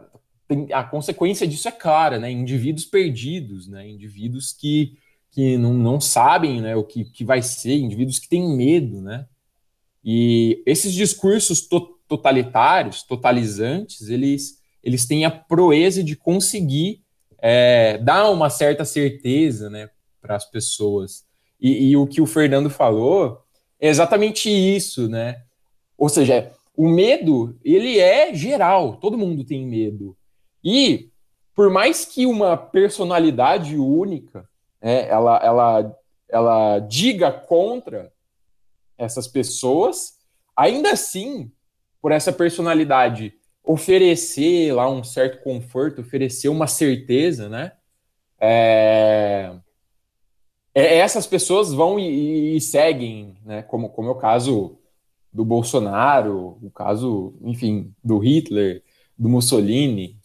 [0.72, 2.30] a consequência disso é clara, né?
[2.30, 3.88] Indivíduos perdidos, né?
[3.88, 4.98] Indivíduos que
[5.32, 9.26] que não, não sabem né, o que, que vai ser, indivíduos que têm medo, né?
[10.04, 17.00] E esses discursos to totalitários, totalizantes, eles, eles têm a proeza de conseguir
[17.38, 19.88] é, dar uma certa certeza né,
[20.20, 21.24] para as pessoas.
[21.58, 23.38] E, e, o que o Fernando falou
[23.80, 25.42] é exatamente isso, né?
[25.96, 30.14] Ou seja, o medo, ele é geral, todo mundo tem medo.
[30.62, 31.08] E
[31.54, 34.46] por mais que uma personalidade única
[34.82, 38.12] é, ela, ela, ela diga contra
[38.98, 40.18] essas pessoas,
[40.56, 41.50] ainda assim,
[42.00, 47.72] por essa personalidade oferecer lá um certo conforto, oferecer uma certeza, né?
[48.40, 49.54] É,
[50.74, 53.62] é, essas pessoas vão e, e, seguem, né?
[53.62, 54.78] Como, como é o caso
[55.32, 58.82] do Bolsonaro, o caso, enfim, do Hitler,
[59.16, 60.18] do Mussolini,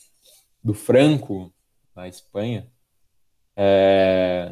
[0.63, 1.53] do Franco
[1.95, 2.67] na Espanha.
[3.55, 4.46] É,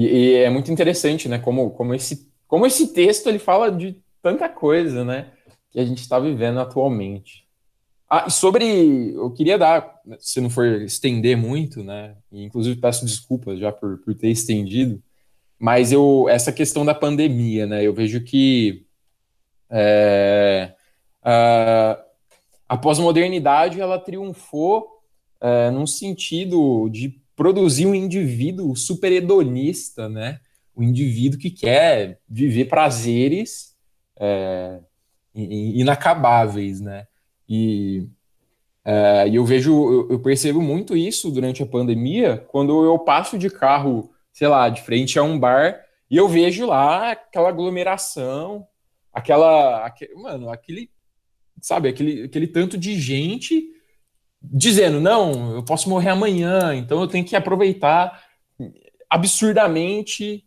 [0.00, 1.38] e, e, é muito interessante, né?
[1.38, 5.32] Como, como, esse, como esse texto ele fala de tanta coisa, né?
[5.70, 7.46] Que a gente está vivendo atualmente.
[8.08, 9.14] Ah, e sobre.
[9.14, 12.16] Eu queria dar, se não for estender muito, né?
[12.32, 15.02] E inclusive peço desculpas já por, por ter estendido,
[15.58, 17.86] mas eu essa questão da pandemia, né?
[17.86, 18.86] Eu vejo que
[19.70, 20.72] é,
[21.22, 22.02] a,
[22.68, 24.88] a pós-modernidade ela triunfou
[25.40, 30.40] é, num sentido de produzir um indivíduo super hedonista, né?
[30.74, 33.74] O um indivíduo que quer viver prazeres
[34.18, 34.78] é,
[35.34, 37.06] inacabáveis, né?
[37.48, 38.06] E,
[38.84, 44.10] é, eu vejo, eu, percebo muito isso durante a pandemia, quando eu passo de carro,
[44.30, 48.66] sei lá, de frente a um bar e eu vejo lá aquela aglomeração,
[49.10, 50.90] aquela, aquele, mano, aquele,
[51.58, 53.66] sabe, aquele, aquele tanto de gente
[54.42, 58.24] dizendo, não, eu posso morrer amanhã, então eu tenho que aproveitar
[59.08, 60.44] absurdamente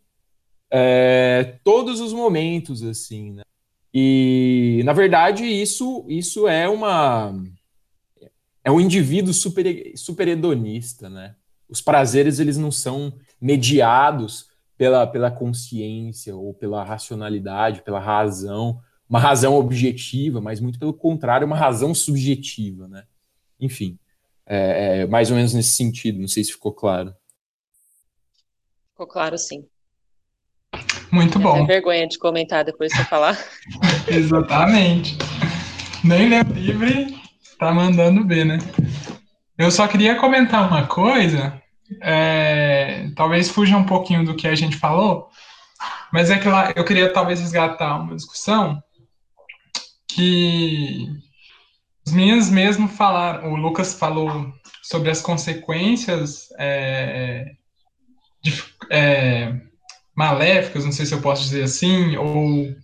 [0.71, 3.43] é, todos os momentos, assim, né?
[3.93, 7.35] E, na verdade, isso, isso é uma...
[8.63, 11.35] É um indivíduo super, super hedonista, né?
[11.69, 19.19] Os prazeres, eles não são mediados pela, pela consciência ou pela racionalidade, pela razão, uma
[19.19, 23.03] razão objetiva, mas muito pelo contrário, uma razão subjetiva, né?
[23.60, 23.97] Enfim,
[24.45, 27.14] é, é, mais ou menos nesse sentido, não sei se ficou claro.
[28.91, 29.66] Ficou claro, sim.
[31.12, 31.54] Muito bom.
[31.54, 33.38] tenho vergonha de comentar depois de você falar.
[34.08, 35.16] Exatamente.
[36.04, 37.16] Nem leu o livro e
[37.58, 38.58] tá mandando ver, né?
[39.58, 41.62] Eu só queria comentar uma coisa,
[42.01, 45.30] é, talvez fuja um pouquinho do que a gente falou,
[46.12, 48.82] mas é que lá eu queria talvez resgatar uma discussão
[50.08, 51.08] que
[52.06, 57.54] os meninos mesmo falaram, o Lucas falou sobre as consequências é,
[58.43, 59.54] de- é,
[60.16, 62.76] maléficas, não sei se eu posso dizer assim, ou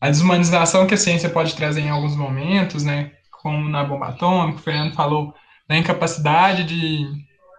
[0.00, 3.12] a desumanização que a ciência pode trazer em alguns momentos, né?
[3.42, 5.34] Como na bomba atômica, o Fernando falou
[5.68, 7.06] da incapacidade de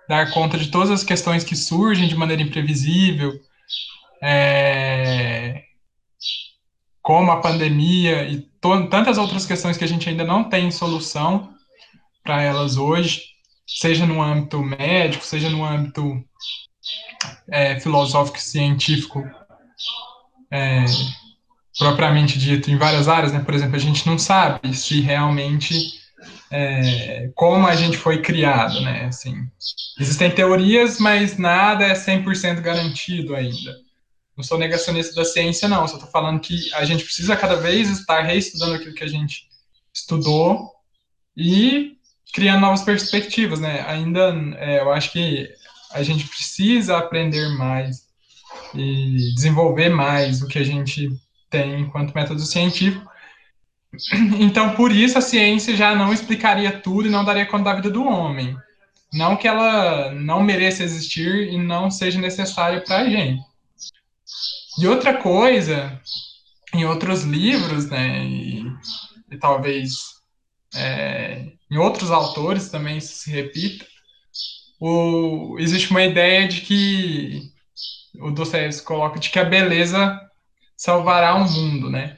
[0.09, 3.31] dar conta de todas as questões que surgem de maneira imprevisível,
[4.21, 5.40] é,
[7.01, 8.41] como a pandemia e
[8.89, 11.53] tantas outras questões que a gente ainda não tem solução
[12.23, 13.23] para elas hoje,
[13.65, 16.23] seja no âmbito médico, seja no âmbito
[17.49, 19.23] é, filosófico e científico
[20.51, 20.85] é,
[21.77, 23.39] propriamente dito em várias áreas, né?
[23.39, 25.99] Por exemplo, a gente não sabe se realmente
[26.51, 29.05] é, como a gente foi criado, né?
[29.05, 29.35] Assim,
[29.99, 33.75] existem teorias, mas nada é 100% garantido ainda.
[34.41, 35.87] Não sou negacionista da ciência, não.
[35.87, 39.47] Só estou falando que a gente precisa cada vez estar reestudando aquilo que a gente
[39.93, 40.71] estudou
[41.37, 41.95] e
[42.33, 43.85] criando novas perspectivas, né?
[43.87, 45.47] Ainda, é, eu acho que
[45.91, 48.07] a gente precisa aprender mais
[48.73, 51.07] e desenvolver mais o que a gente
[51.47, 53.07] tem enquanto método científico.
[54.39, 57.91] Então, por isso, a ciência já não explicaria tudo e não daria conta da vida
[57.91, 58.57] do homem.
[59.13, 63.50] Não que ela não mereça existir e não seja necessária para a gente.
[64.81, 66.01] E outra coisa,
[66.73, 68.65] em outros livros, né, e,
[69.29, 69.93] e talvez
[70.73, 73.85] é, em outros autores também isso se repita,
[74.79, 77.41] o, existe uma ideia de que
[78.15, 80.19] o Dostoiévski coloca de que a beleza
[80.75, 82.17] salvará o mundo, né?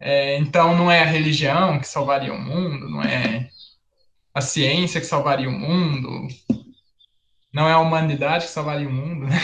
[0.00, 3.48] É, então não é a religião que salvaria o mundo, não é
[4.34, 6.26] a ciência que salvaria o mundo,
[7.58, 9.40] não é a humanidade que salvaria o mundo, né?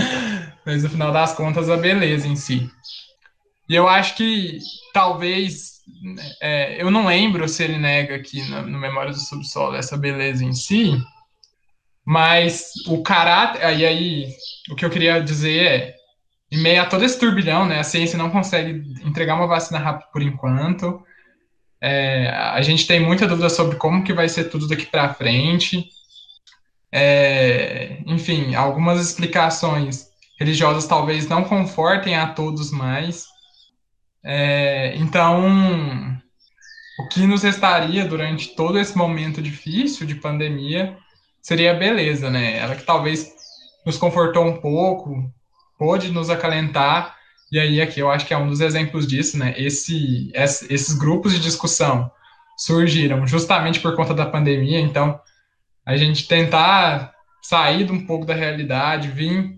[0.64, 2.70] Mas no final das contas a beleza em si.
[3.68, 4.58] E eu acho que
[4.94, 5.82] talvez
[6.40, 10.42] é, eu não lembro se ele nega aqui no, no Memória do Subsolo essa beleza
[10.42, 10.96] em si,
[12.02, 13.60] mas o caráter.
[13.78, 14.28] E aí,
[14.70, 15.94] o que eu queria dizer é:
[16.50, 20.10] em meio a todo esse turbilhão, né, a ciência não consegue entregar uma vacina rápido
[20.10, 21.02] por enquanto.
[21.82, 25.90] É, a gente tem muita dúvida sobre como que vai ser tudo daqui para frente.
[26.92, 33.26] É, enfim, algumas explicações religiosas talvez não confortem a todos mais.
[34.24, 36.20] É, então,
[37.00, 40.96] o que nos restaria durante todo esse momento difícil de pandemia
[41.40, 42.58] seria a beleza, né?
[42.58, 43.32] Ela que talvez
[43.84, 45.32] nos confortou um pouco,
[45.78, 47.16] pôde nos acalentar,
[47.50, 49.54] e aí aqui eu acho que é um dos exemplos disso, né?
[49.56, 52.10] Esse, esses grupos de discussão
[52.56, 55.18] surgiram justamente por conta da pandemia, então
[55.84, 57.12] a gente tentar
[57.42, 59.56] sair um pouco da realidade, vir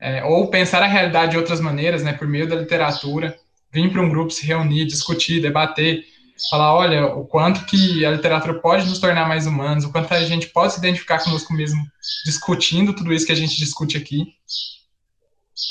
[0.00, 2.12] é, ou pensar a realidade de outras maneiras, né?
[2.12, 3.36] Por meio da literatura,
[3.72, 6.04] vir para um grupo se reunir, discutir, debater,
[6.48, 10.24] falar, olha, o quanto que a literatura pode nos tornar mais humanos, o quanto a
[10.24, 11.84] gente pode se identificar conosco mesmo
[12.24, 14.34] discutindo tudo isso que a gente discute aqui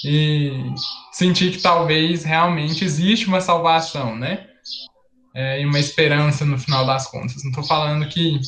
[0.05, 0.51] e
[1.11, 4.45] sentir que talvez realmente existe uma salvação, né?
[5.35, 7.43] É, e uma esperança no final das contas.
[7.43, 8.39] Não estou falando que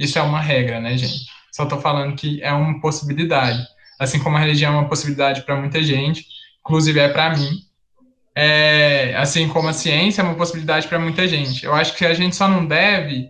[0.00, 1.26] isso é uma regra, né, gente?
[1.52, 3.62] Só estou falando que é uma possibilidade.
[3.98, 6.26] Assim como a religião é uma possibilidade para muita gente,
[6.60, 7.50] inclusive é para mim.
[8.34, 11.66] É, assim como a ciência é uma possibilidade para muita gente.
[11.66, 13.28] Eu acho que a gente só não deve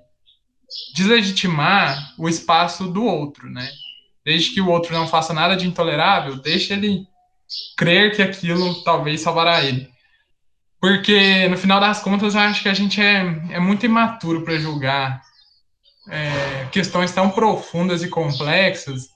[0.95, 3.69] deslegitimar o espaço do outro, né?
[4.25, 7.05] Desde que o outro não faça nada de intolerável, deixe ele
[7.77, 9.91] crer que aquilo talvez salvará ele.
[10.81, 14.57] Porque, no final das contas, eu acho que a gente é, é muito imaturo para
[14.57, 15.21] julgar
[16.09, 19.09] é, questões tão profundas e complexas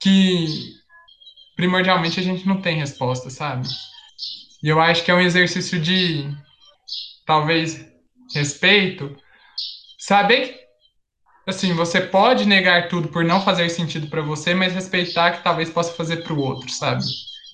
[0.00, 0.74] que,
[1.56, 3.68] primordialmente, a gente não tem resposta, sabe?
[4.62, 6.30] E eu acho que é um exercício de,
[7.26, 7.84] talvez,
[8.34, 9.16] respeito.
[9.98, 10.58] Saber que,
[11.46, 15.70] assim, você pode negar tudo por não fazer sentido para você, mas respeitar que talvez
[15.70, 17.02] possa fazer para o outro, sabe?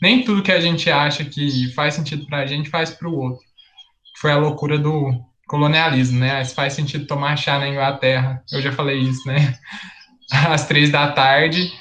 [0.03, 3.17] Nem tudo que a gente acha que faz sentido para a gente faz para o
[3.17, 3.45] outro.
[4.19, 5.25] Foi a loucura do
[5.55, 6.43] colonialismo, né?
[6.43, 8.43] Se faz sentido tomar chá na Inglaterra.
[8.51, 9.57] Eu já falei isso, né?
[10.51, 11.73] Às três da tarde.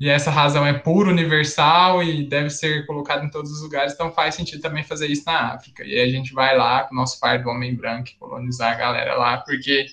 [0.00, 3.92] E essa razão é pura, universal e deve ser colocada em todos os lugares.
[3.92, 5.84] Então faz sentido também fazer isso na África.
[5.84, 9.16] E a gente vai lá com o nosso par do homem branco colonizar a galera
[9.16, 9.86] lá, porque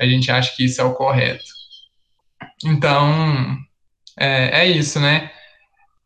[0.00, 1.44] a gente acha que isso é o correto.
[2.64, 3.58] Então,
[4.18, 5.30] é, é isso, né?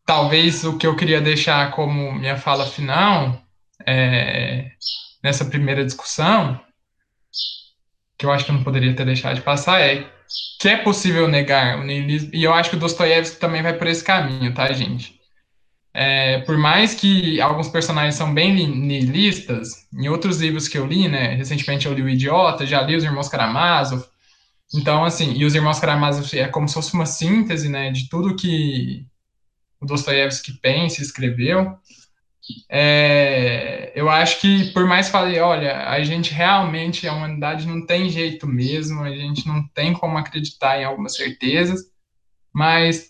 [0.09, 3.39] talvez o que eu queria deixar como minha fala final
[3.85, 4.71] é,
[5.23, 6.59] nessa primeira discussão,
[8.17, 10.11] que eu acho que eu não poderia ter deixado de passar, é
[10.59, 13.87] que é possível negar o niilismo, e eu acho que o Dostoiévski também vai por
[13.87, 15.19] esse caminho, tá, gente?
[15.93, 21.07] É, por mais que alguns personagens são bem nihilistas, em outros livros que eu li,
[21.07, 24.05] né, recentemente eu li O Idiota, já li Os Irmãos Karamazov,
[24.73, 28.35] então, assim, e Os Irmãos Karamazov é como se fosse uma síntese, né, de tudo
[28.35, 29.05] que
[29.81, 31.77] o Dostoiévski pensa e escreveu,
[32.69, 37.85] é, eu acho que, por mais que falei, olha, a gente realmente, a humanidade não
[37.85, 41.81] tem jeito mesmo, a gente não tem como acreditar em algumas certezas,
[42.53, 43.09] mas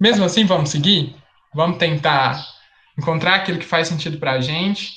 [0.00, 1.14] mesmo assim, vamos seguir,
[1.54, 2.44] vamos tentar
[2.98, 4.92] encontrar aquilo que faz sentido para a gente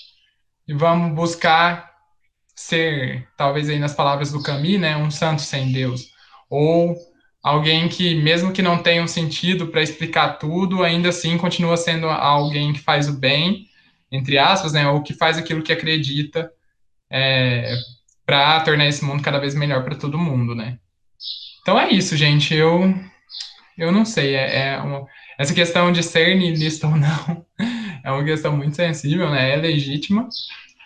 [0.67, 1.91] e vamos buscar
[2.55, 6.07] ser, talvez aí nas palavras do Camus, né, um santo sem Deus,
[6.49, 6.95] ou
[7.47, 12.07] alguém que, mesmo que não tenha um sentido para explicar tudo, ainda assim continua sendo
[12.07, 13.67] alguém que faz o bem,
[14.11, 16.51] entre aspas, né, ou que faz aquilo que acredita
[17.09, 17.73] é,
[18.25, 20.77] para tornar esse mundo cada vez melhor para todo mundo, né.
[21.61, 22.53] Então é isso, gente.
[22.53, 22.93] Eu,
[23.77, 24.35] eu não sei.
[24.35, 25.05] É, é uma,
[25.37, 27.45] essa questão de ser niilista ou não
[28.03, 29.51] é uma questão muito sensível, né?
[29.51, 30.29] É legítima.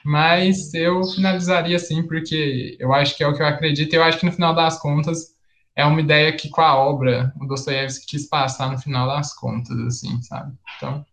[0.04, 3.94] Mas eu finalizaria assim, porque eu acho que é o que eu acredito.
[3.94, 5.31] E eu acho que no final das contas
[5.76, 9.78] é uma ideia que com a obra o Dostoiévski quis passar no final das contas,
[9.80, 10.56] assim, sabe?
[10.78, 11.06] Então.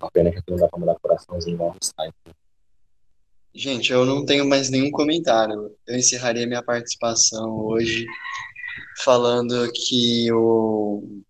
[0.00, 2.14] A pena que aqui não dá pra mandar coraçãozinho no site.
[3.54, 5.74] Gente, eu não tenho mais nenhum comentário.
[5.86, 8.06] Eu encerraria minha participação hoje
[9.02, 11.22] falando que o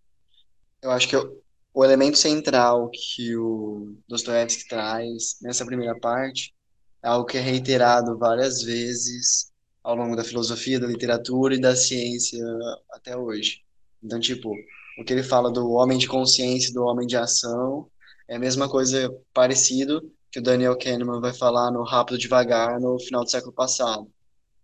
[0.82, 1.40] eu acho que o,
[1.74, 6.54] o elemento central que o Dostoiévski traz nessa primeira parte
[7.02, 9.50] é algo que é reiterado várias vezes
[9.82, 12.44] ao longo da filosofia, da literatura e da ciência
[12.90, 13.62] até hoje.
[14.02, 14.52] Então, tipo,
[14.98, 17.88] o que ele fala do homem de consciência, do homem de ação,
[18.28, 22.98] é a mesma coisa parecido que o Daniel Kahneman vai falar no Rápido Devagar no
[23.00, 24.06] final do século passado.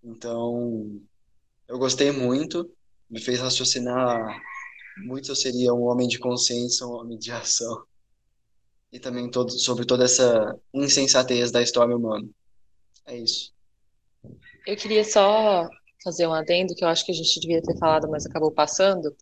[0.04, 1.00] Então,
[1.66, 2.70] eu gostei muito,
[3.10, 4.40] me fez raciocinar
[4.98, 7.84] muito eu seria um homem de consciência, um homem de ação
[8.92, 12.28] e também todo, sobre toda essa insensatez da história humana.
[13.06, 13.52] É isso.
[14.66, 15.68] Eu queria só
[16.02, 19.14] fazer um adendo que eu acho que a gente devia ter falado, mas acabou passando,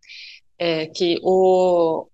[0.59, 2.09] é que o,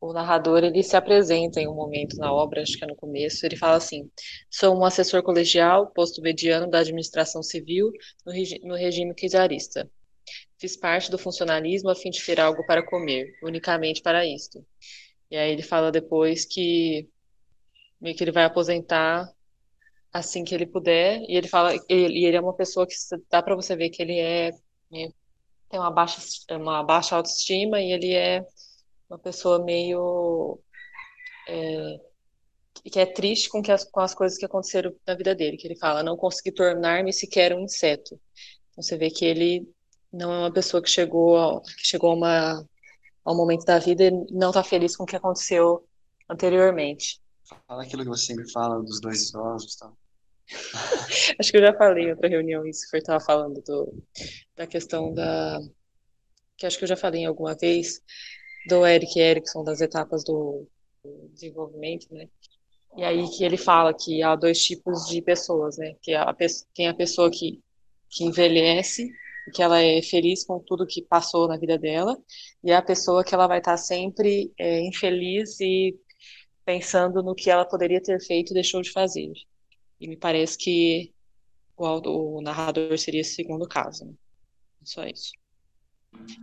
[0.00, 3.44] o narrador ele se apresenta em um momento na obra, acho que é no começo,
[3.44, 4.10] ele fala assim:
[4.50, 7.90] sou um assessor colegial, posto mediano da administração civil
[8.24, 9.90] no, regi no regime czarista.
[10.58, 14.64] Fiz parte do funcionalismo a fim de ter algo para comer, unicamente para isto.
[15.30, 17.08] E aí ele fala depois que
[18.00, 19.30] meio que ele vai aposentar
[20.12, 21.20] assim que ele puder.
[21.28, 22.94] E ele fala, ele, ele é uma pessoa que
[23.30, 24.52] dá para você ver que ele é
[25.68, 26.20] tem uma baixa
[26.52, 28.46] uma baixa autoestima e ele é
[29.10, 30.60] uma pessoa meio
[31.48, 32.00] é,
[32.90, 35.66] que é triste com, que as, com as coisas que aconteceram na vida dele, que
[35.66, 38.18] ele fala, não consegui tornar-me sequer um inseto.
[38.70, 39.68] Então você vê que ele
[40.12, 42.68] não é uma pessoa que chegou, que chegou a uma
[43.26, 45.84] ao momento da vida e não está feliz com o que aconteceu
[46.28, 47.20] anteriormente.
[47.66, 49.92] Fala aquilo que você sempre fala dos dois idosos, tá?
[51.40, 54.02] acho que eu já falei em outra reunião isso, que eu estava falando do,
[54.54, 55.60] da questão da.
[56.56, 58.00] que acho que eu já falei em alguma vez,
[58.68, 60.64] do Eric Erickson, das etapas do,
[61.02, 62.28] do desenvolvimento, né?
[62.96, 65.96] E aí que ele fala que há dois tipos de pessoas, né?
[66.00, 66.32] Que a,
[66.74, 67.60] tem a pessoa que,
[68.08, 69.10] que envelhece
[69.52, 72.16] que ela é feliz com tudo que passou na vida dela,
[72.62, 75.96] e é a pessoa que ela vai estar sempre é, infeliz e
[76.64, 79.32] pensando no que ela poderia ter feito e deixou de fazer.
[80.00, 81.14] E me parece que
[81.76, 84.04] o, o narrador seria esse segundo caso.
[84.04, 84.12] Né?
[84.82, 85.32] Só isso.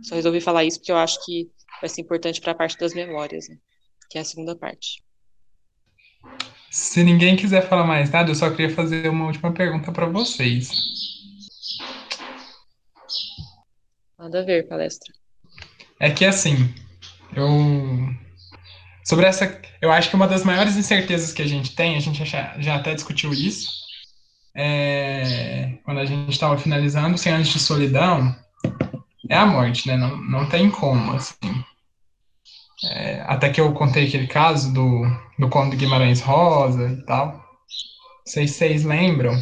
[0.02, 1.50] Só resolvi falar isso porque eu acho que
[1.80, 3.58] vai ser importante para a parte das memórias, né?
[4.08, 5.02] que é a segunda parte.
[6.70, 10.70] Se ninguém quiser falar mais nada, eu só queria fazer uma última pergunta para vocês.
[14.18, 15.12] Nada a ver, palestra.
[16.00, 16.74] É que assim,
[17.34, 17.48] eu.
[19.04, 19.60] Sobre essa.
[19.80, 22.76] Eu acho que uma das maiores incertezas que a gente tem, a gente já, já
[22.76, 23.70] até discutiu isso,
[24.54, 28.34] é, quando a gente estava finalizando, Cem Anos de Solidão,
[29.28, 29.96] é a morte, né?
[29.96, 31.64] Não, não tem como, assim.
[32.84, 35.02] É, até que eu contei aquele caso do,
[35.38, 37.28] do Conde Guimarães Rosa e tal.
[37.28, 39.34] Não sei se vocês lembram.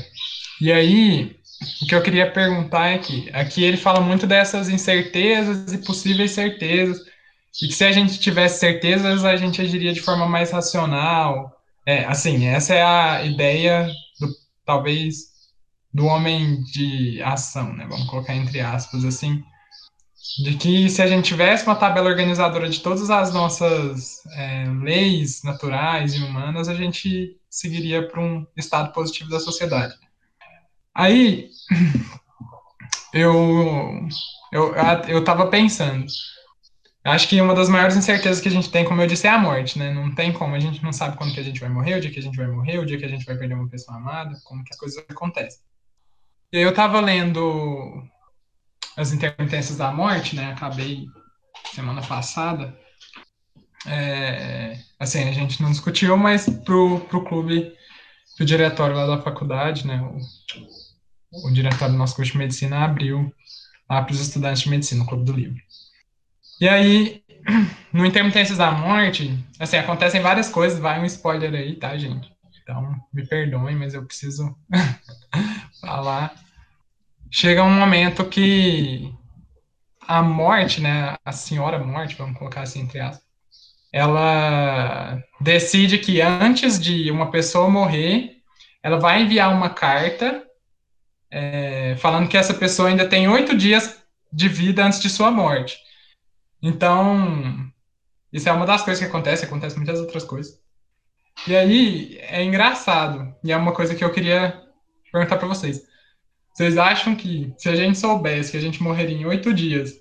[0.61, 1.37] E aí,
[1.83, 6.33] o que eu queria perguntar é que aqui ele fala muito dessas incertezas e possíveis
[6.33, 7.01] certezas,
[7.63, 11.53] e que se a gente tivesse certezas, a gente agiria de forma mais racional.
[11.87, 13.87] É, assim, essa é a ideia
[14.21, 14.29] do
[14.65, 15.33] talvez
[15.93, 17.87] do homem de ação, né?
[17.89, 19.43] Vamos colocar entre aspas assim.
[20.43, 25.43] de que se a gente tivesse uma tabela organizadora de todas as nossas é, leis
[25.43, 29.95] naturais e humanas, a gente seguiria para um estado positivo da sociedade.
[30.95, 31.51] Aí
[33.13, 34.09] eu
[34.53, 34.75] eu
[35.09, 36.07] eu estava pensando,
[37.05, 39.39] acho que uma das maiores incertezas que a gente tem, como eu disse, é a
[39.39, 39.93] morte, né?
[39.93, 42.11] Não tem como, a gente não sabe quando que a gente vai morrer, o dia
[42.11, 44.39] que a gente vai morrer, o dia que a gente vai perder uma pessoa amada,
[44.45, 45.61] como que as coisas acontecem.
[46.53, 48.05] E eu estava lendo
[48.97, 50.53] as intermitências da morte, né?
[50.53, 51.07] Acabei
[51.75, 52.77] semana passada.
[53.87, 57.73] É, assim, a gente não discutiu, mas pro, pro clube,
[58.37, 60.01] pro diretório lá da faculdade, né?
[60.03, 60.19] O,
[61.33, 63.33] o diretório do nosso curso de medicina abriu
[63.89, 65.61] lá para os estudantes de medicina, o Clube do Livro.
[66.61, 67.23] E aí,
[67.93, 72.31] no Intermitências da Morte, assim, acontecem várias coisas, vai um spoiler aí, tá, gente?
[72.63, 74.57] Então, me perdoem, mas eu preciso
[75.81, 76.35] falar
[77.33, 79.11] chega um momento que
[80.07, 83.25] a morte, né, a senhora morte, vamos colocar assim entre aspas,
[83.91, 88.37] ela decide que antes de uma pessoa morrer,
[88.83, 90.45] ela vai enviar uma carta
[91.33, 93.97] é, falando que essa pessoa ainda tem oito dias
[94.31, 95.79] de vida antes de sua morte.
[96.61, 97.67] Então,
[98.31, 100.61] isso é uma das coisas que acontece, acontece muitas outras coisas.
[101.49, 104.63] E aí, é engraçado, e é uma coisa que eu queria
[105.11, 105.83] perguntar para vocês.
[106.53, 109.95] Vocês acham que se a gente soubesse que a gente morreria em oito dias,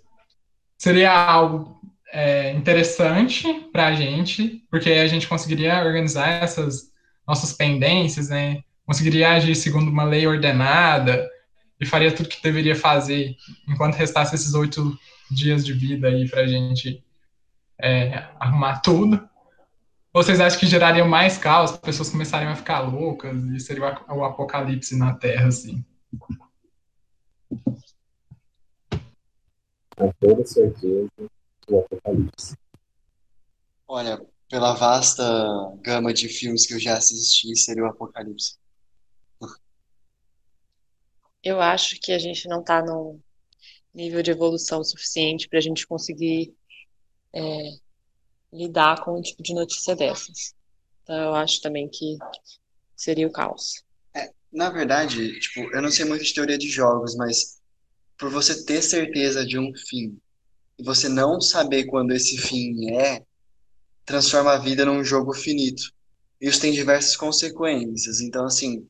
[0.78, 1.80] seria algo
[2.12, 6.92] é, interessante para a gente, porque a gente conseguiria organizar essas
[7.26, 8.64] nossas pendências, né?
[8.92, 11.26] Conseguiria agir segundo uma lei ordenada
[11.80, 15.00] e faria tudo que deveria fazer enquanto restasse esses oito
[15.32, 17.02] dias de vida aí para a gente
[17.80, 19.16] é, arrumar tudo.
[20.14, 23.98] Ou vocês acham que geraria mais caos, as pessoas começariam a ficar loucas e seria
[24.10, 25.86] o apocalipse na Terra, assim?
[29.96, 31.10] Com toda certeza,
[31.70, 32.58] o Apocalipse.
[33.88, 35.24] Olha, pela vasta
[35.82, 38.60] gama de filmes que eu já assisti, seria o Apocalipse.
[41.44, 43.20] Eu acho que a gente não está num
[43.94, 46.54] nível de evolução suficiente para a gente conseguir
[47.34, 47.42] é,
[48.54, 50.54] lidar com um tipo de notícia dessas.
[51.04, 52.18] Então, eu acho também que
[52.96, 53.84] seria o caos.
[54.52, 57.62] Na verdade, tipo, eu não sei muito de teoria de jogos, mas
[58.18, 60.18] por você ter certeza de um fim
[60.78, 63.24] e você não saber quando esse fim é,
[64.06, 65.84] transforma a vida num jogo finito.
[66.40, 68.20] Isso tem diversas consequências.
[68.20, 68.86] Então, assim,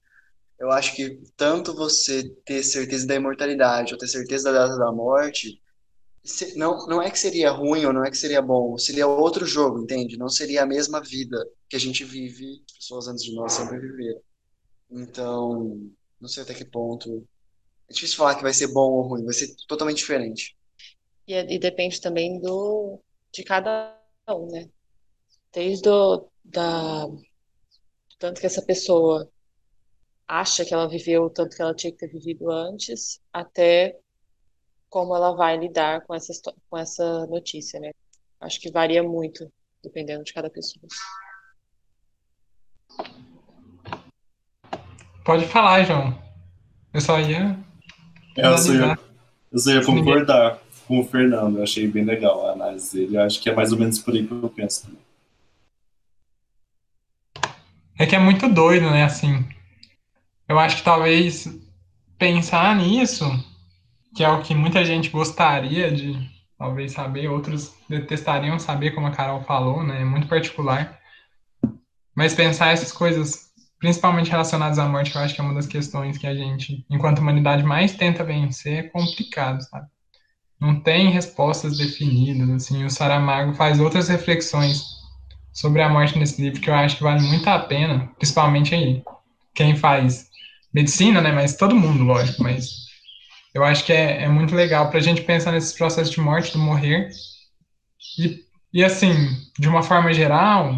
[0.61, 4.91] eu acho que tanto você ter certeza da imortalidade ou ter certeza da data da
[4.91, 5.59] morte,
[6.55, 9.81] não, não é que seria ruim ou não é que seria bom, seria outro jogo,
[9.81, 10.17] entende?
[10.17, 14.21] Não seria a mesma vida que a gente vive, pessoas antes de nós sempre viveram.
[14.91, 17.27] Então, não sei até que ponto.
[17.89, 20.55] É difícil falar que vai ser bom ou ruim, vai ser totalmente diferente.
[21.27, 22.99] E, e depende também do
[23.33, 23.99] de cada
[24.29, 24.69] um, né?
[25.51, 27.07] Desde o, da
[28.19, 29.27] tanto que essa pessoa
[30.31, 33.97] acha que ela viveu tanto que ela tinha que ter vivido antes, até
[34.89, 36.31] como ela vai lidar com essa
[36.69, 37.91] com essa notícia, né?
[38.39, 39.51] Acho que varia muito
[39.83, 40.87] dependendo de cada pessoa.
[45.25, 46.17] Pode falar, João.
[46.93, 47.59] Eu só ia.
[48.37, 48.99] É, eu, só ia
[49.51, 51.57] eu só ia concordar com o Fernando.
[51.57, 53.17] Eu achei bem legal a análise dele.
[53.17, 55.01] Eu acho que é mais ou menos por aí que eu penso também.
[57.99, 59.03] É que é muito doido, né?
[59.03, 59.45] Assim,
[60.51, 61.47] eu acho que talvez
[62.17, 63.25] pensar nisso,
[64.13, 69.11] que é o que muita gente gostaria de talvez saber, outros detestariam saber, como a
[69.11, 70.01] Carol falou, né?
[70.01, 70.99] É muito particular.
[72.13, 73.49] Mas pensar essas coisas
[73.79, 77.19] principalmente relacionados à morte, eu acho que é uma das questões que a gente, enquanto
[77.19, 79.87] humanidade, mais tenta vencer, é complicado, sabe?
[80.59, 84.83] Não tem respostas definidas, assim, o Saramago faz outras reflexões
[85.51, 89.01] sobre a morte nesse livro que eu acho que vale muito a pena, principalmente aí,
[89.55, 90.30] quem faz
[90.73, 92.69] medicina, né, mas todo mundo, lógico, mas
[93.53, 96.53] eu acho que é, é muito legal para a gente pensar nesses processos de morte,
[96.53, 97.09] do morrer,
[98.17, 98.39] e,
[98.73, 99.13] e assim,
[99.59, 100.75] de uma forma geral,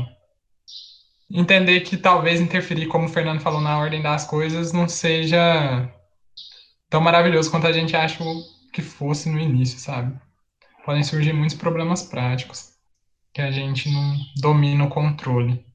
[1.31, 5.89] entender que talvez interferir, como o Fernando falou, na ordem das coisas não seja
[6.89, 8.23] tão maravilhoso quanto a gente acha
[8.71, 10.19] que fosse no início, sabe?
[10.85, 12.73] Podem surgir muitos problemas práticos
[13.33, 15.65] que a gente não domina o controle.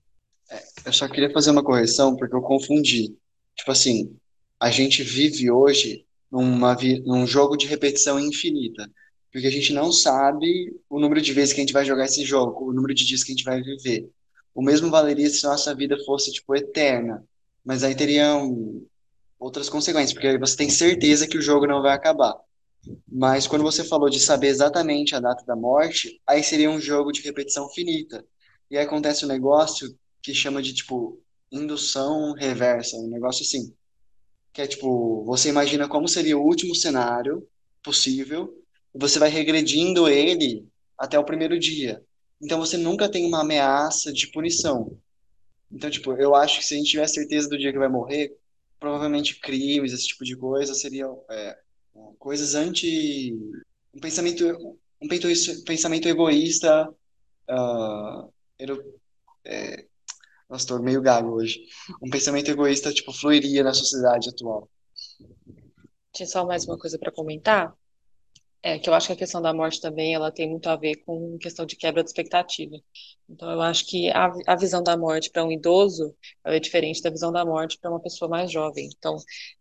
[0.51, 3.17] É, eu só queria fazer uma correção porque eu confundi.
[3.59, 4.17] Tipo assim,
[4.59, 8.91] a gente vive hoje numa, num jogo de repetição infinita.
[9.31, 12.25] Porque a gente não sabe o número de vezes que a gente vai jogar esse
[12.25, 14.11] jogo, o número de dias que a gente vai viver
[14.59, 17.25] o mesmo valeria se nossa vida fosse, tipo, eterna.
[17.65, 18.83] Mas aí teriam
[19.39, 22.35] outras consequências, porque aí você tem certeza que o jogo não vai acabar.
[23.07, 27.13] Mas quando você falou de saber exatamente a data da morte, aí seria um jogo
[27.13, 28.25] de repetição finita.
[28.69, 31.21] E aí acontece um negócio que chama de, tipo,
[31.51, 33.75] indução reversa, um negócio assim.
[34.53, 37.47] Que é, tipo, você imagina como seria o último cenário
[37.83, 38.55] possível,
[38.95, 42.03] e você vai regredindo ele até o primeiro dia.
[42.41, 44.97] Então você nunca tem uma ameaça de punição.
[45.71, 48.37] Então, tipo, eu acho que se a gente tiver certeza do dia que vai morrer,
[48.81, 51.59] provavelmente crimes, esse tipo de coisa, seriam é,
[52.19, 53.35] coisas anti.
[53.93, 55.09] Um pensamento, um
[55.65, 56.89] pensamento egoísta.
[57.49, 58.31] Uh,
[59.45, 59.87] é,
[60.49, 61.63] nossa, estou meio gago hoje.
[62.03, 64.69] Um pensamento egoísta, tipo, fluiria na sociedade atual.
[66.13, 67.75] Tinha só mais uma coisa para comentar.
[68.61, 70.97] É que eu acho que a questão da morte também ela tem muito a ver
[71.05, 72.77] com questão de quebra de expectativa.
[73.29, 76.13] Então eu acho que a, a visão da morte para um idoso
[76.45, 78.89] é diferente da visão da morte para uma pessoa mais jovem.
[78.99, 79.17] Então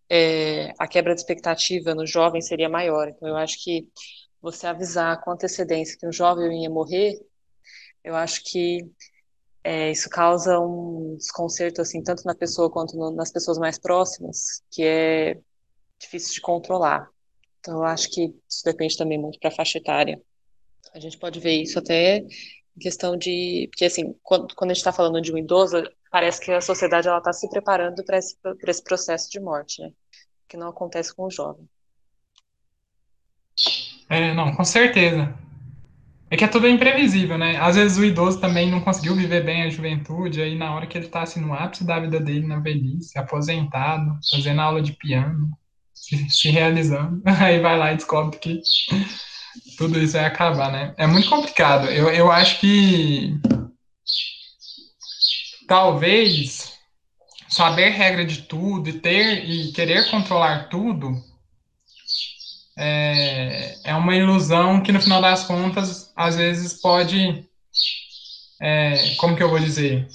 [0.09, 3.07] é, a quebra de expectativa no jovem seria maior.
[3.09, 3.87] Então eu acho que
[4.41, 7.19] você avisar com antecedência que um jovem ia morrer,
[8.03, 8.79] eu acho que
[9.67, 14.63] é, isso causa um desconcerto assim tanto na pessoa quanto no, nas pessoas mais próximas,
[14.71, 15.37] que é
[15.99, 17.09] difícil de controlar.
[17.59, 20.21] Então, eu acho que isso depende também muito para faixa etária.
[20.93, 23.67] A gente pode ver isso até em questão de.
[23.69, 27.09] Porque, assim, quando, quando a gente está falando de um idoso, parece que a sociedade
[27.09, 29.91] está se preparando para esse, esse processo de morte, né?
[30.47, 31.67] Que não acontece com o jovem.
[34.09, 35.37] É, não, com certeza.
[36.29, 37.57] É que é tudo imprevisível, né?
[37.57, 40.97] Às vezes o idoso também não conseguiu viver bem a juventude, aí na hora que
[40.97, 45.49] ele está assim, no ápice da vida dele, na velhice, aposentado, fazendo aula de piano,
[45.93, 48.59] se, se realizando, aí vai lá e descobre que
[49.77, 50.93] tudo isso vai acabar, né?
[50.97, 51.87] É muito complicado.
[51.87, 53.39] Eu, eu acho que
[55.65, 56.73] talvez
[57.47, 61.13] saber regra de tudo e ter e querer controlar tudo
[62.77, 67.43] é, é uma ilusão que no final das contas às vezes pode
[68.61, 70.07] é, como que eu vou dizer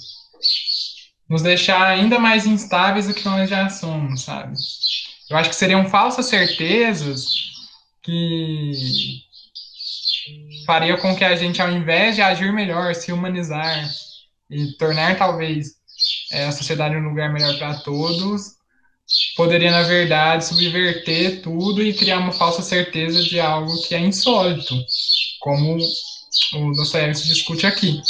[1.29, 4.53] nos deixar ainda mais instáveis do que nós já somos, sabe?
[5.29, 7.25] Eu acho que seriam falsas certezas
[8.03, 8.71] que
[10.65, 13.89] faria com que a gente, ao invés de agir melhor, se humanizar
[14.49, 15.75] e tornar talvez
[16.31, 18.55] é, a sociedade um lugar melhor para todos,
[19.35, 24.75] poderia, na verdade, subverter tudo e criar uma falsa certeza de algo que é insólito,
[25.39, 28.01] como o Dostoiévski discute aqui.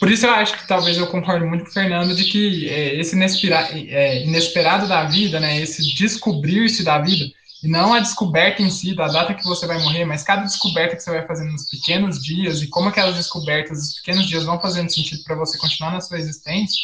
[0.00, 2.94] Por isso eu acho que talvez eu concordo muito com o Fernando de que é,
[2.96, 8.68] esse é, inesperado da vida, né, esse descobrir-se da vida, e não a descoberta em
[8.68, 11.70] si, da data que você vai morrer, mas cada descoberta que você vai fazendo nos
[11.70, 15.92] pequenos dias e como aquelas descobertas, os pequenos dias vão fazendo sentido para você continuar
[15.92, 16.82] na sua existência,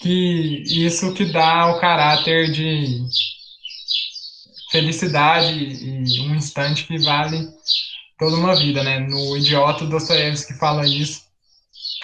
[0.00, 3.02] que isso que dá o caráter de
[4.70, 7.48] felicidade e um instante que vale
[8.18, 9.00] toda uma vida, né?
[9.00, 11.22] No Idiota, Dostoiévski fala isso,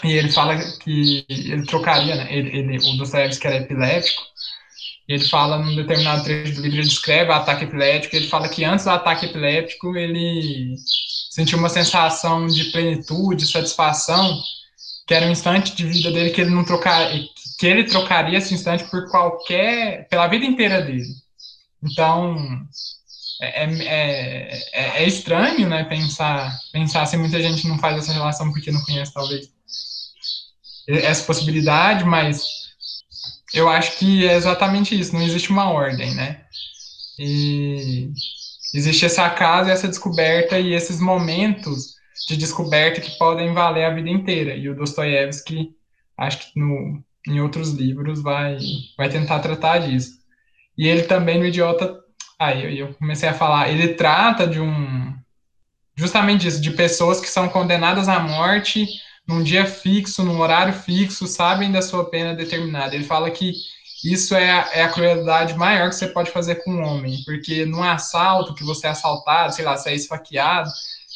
[0.05, 2.29] e ele fala que ele trocaria, né?
[2.31, 4.23] Ele, ele, o Dostoiévski era epilético,
[5.09, 8.49] e ele fala num determinado trecho do livro, ele descreve o ataque epilético, ele fala
[8.49, 10.77] que antes do ataque epiléptico ele
[11.31, 14.41] sentiu uma sensação de plenitude, satisfação,
[15.07, 17.13] que era um instante de vida dele que ele não trocar,
[17.61, 21.05] que ele trocaria esse instante por qualquer, pela vida inteira dele.
[21.83, 22.67] Então,
[23.43, 28.51] é, é, é, é estranho, né, pensar, pensar se muita gente não faz essa relação
[28.51, 29.51] porque não conhece, talvez,
[30.89, 32.43] essa possibilidade, mas
[33.53, 36.43] eu acho que é exatamente isso, não existe uma ordem, né?
[37.19, 38.11] E
[38.75, 41.95] existe essa casa, essa descoberta e esses momentos
[42.27, 44.55] de descoberta que podem valer a vida inteira.
[44.55, 45.75] E o Dostoiévski,
[46.17, 48.59] acho que no, em outros livros, vai,
[48.97, 50.21] vai tentar tratar disso.
[50.77, 51.99] E ele também, no Idiota,
[52.39, 55.15] aí eu, comecei a falar, ele trata de um,
[55.95, 58.87] justamente disso, de pessoas que são condenadas à morte
[59.29, 62.95] num dia fixo, num horário fixo, sabem da sua pena determinada.
[62.95, 63.53] Ele fala que
[64.05, 67.67] isso é a, é a crueldade maior que você pode fazer com um homem, porque
[67.67, 70.71] num assalto, que você é assaltado, sei lá, você é esfaqueado,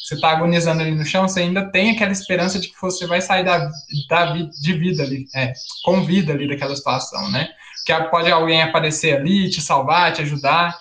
[0.05, 3.21] você está agonizando ali no chão, você ainda tem aquela esperança de que você vai
[3.21, 3.71] sair da,
[4.07, 5.51] da de vida ali, é,
[5.83, 7.49] com vida ali daquela situação, né?
[7.83, 10.77] Que pode alguém aparecer ali, te salvar, te ajudar.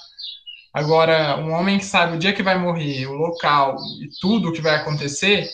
[0.74, 4.52] Agora, um homem que sabe o dia que vai morrer, o local e tudo o
[4.52, 5.48] que vai acontecer,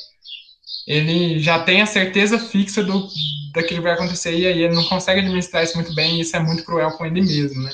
[0.84, 3.08] ele já tem a certeza fixa do
[3.52, 6.36] daquilo que vai acontecer e aí ele não consegue administrar isso muito bem e isso
[6.36, 7.70] é muito cruel com ele mesmo, né?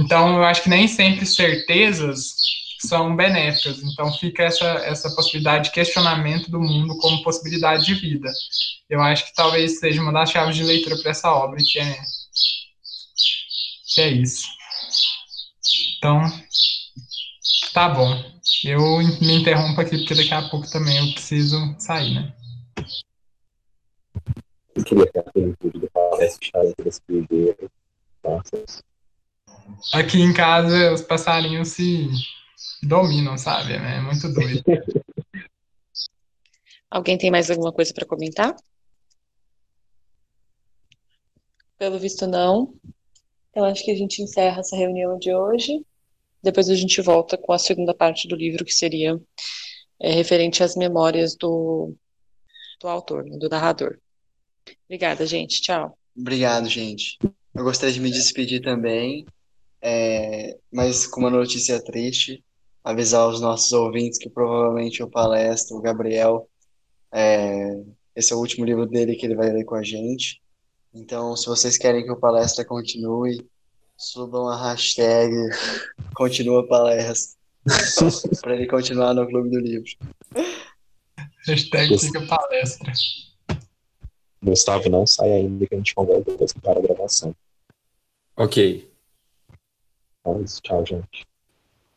[0.00, 2.34] Então, eu acho que nem sempre certezas
[2.86, 3.82] são benéficas.
[3.82, 8.30] Então, fica essa, essa possibilidade de questionamento do mundo como possibilidade de vida.
[8.88, 11.96] Eu acho que talvez seja uma das chaves de leitura para essa obra, que é,
[13.94, 14.46] que é isso.
[15.96, 16.20] Então,
[17.72, 18.32] tá bom.
[18.64, 22.34] Eu me interrompo aqui porque daqui a pouco também eu preciso sair, né?
[24.74, 27.70] Eu queria que a plenitude parece fechar entre esse primeiro.
[28.24, 28.82] Nossa,
[29.92, 32.08] Aqui em casa os passarinhos se
[32.82, 33.74] dominam, sabe?
[33.74, 34.62] É muito doido.
[36.90, 38.54] Alguém tem mais alguma coisa para comentar?
[41.78, 42.74] Pelo visto, não.
[43.50, 45.82] Então, acho que a gente encerra essa reunião de hoje.
[46.42, 49.18] Depois a gente volta com a segunda parte do livro, que seria
[49.98, 51.94] é, referente às memórias do,
[52.80, 53.98] do autor, né, do narrador.
[54.84, 55.62] Obrigada, gente.
[55.62, 55.96] Tchau.
[56.14, 57.18] Obrigado, gente.
[57.54, 59.24] Eu gostaria de me despedir também,
[59.80, 62.44] é, mas com uma notícia triste,
[62.84, 66.48] avisar os nossos ouvintes que provavelmente o palestra, o Gabriel,
[67.12, 67.82] é,
[68.16, 70.42] esse é o último livro dele que ele vai ler com a gente.
[70.92, 73.46] Então, se vocês querem que o palestra continue,
[73.96, 75.32] subam a hashtag
[76.14, 77.38] continua palestra
[78.42, 79.90] para ele continuar no Clube do Livro.
[81.46, 82.92] Hashtag fica palestra.
[84.42, 87.34] Gustavo, não sai ainda que a gente conversa depois que para a gravação.
[88.36, 88.90] Ok.
[90.20, 90.60] Então, é isso.
[90.62, 91.31] tchau, gente.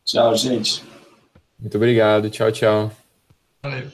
[0.06, 0.84] Tchau, gente.
[1.58, 2.30] Muito obrigado.
[2.30, 2.92] Tchau, tchau.
[3.62, 3.90] Valeu.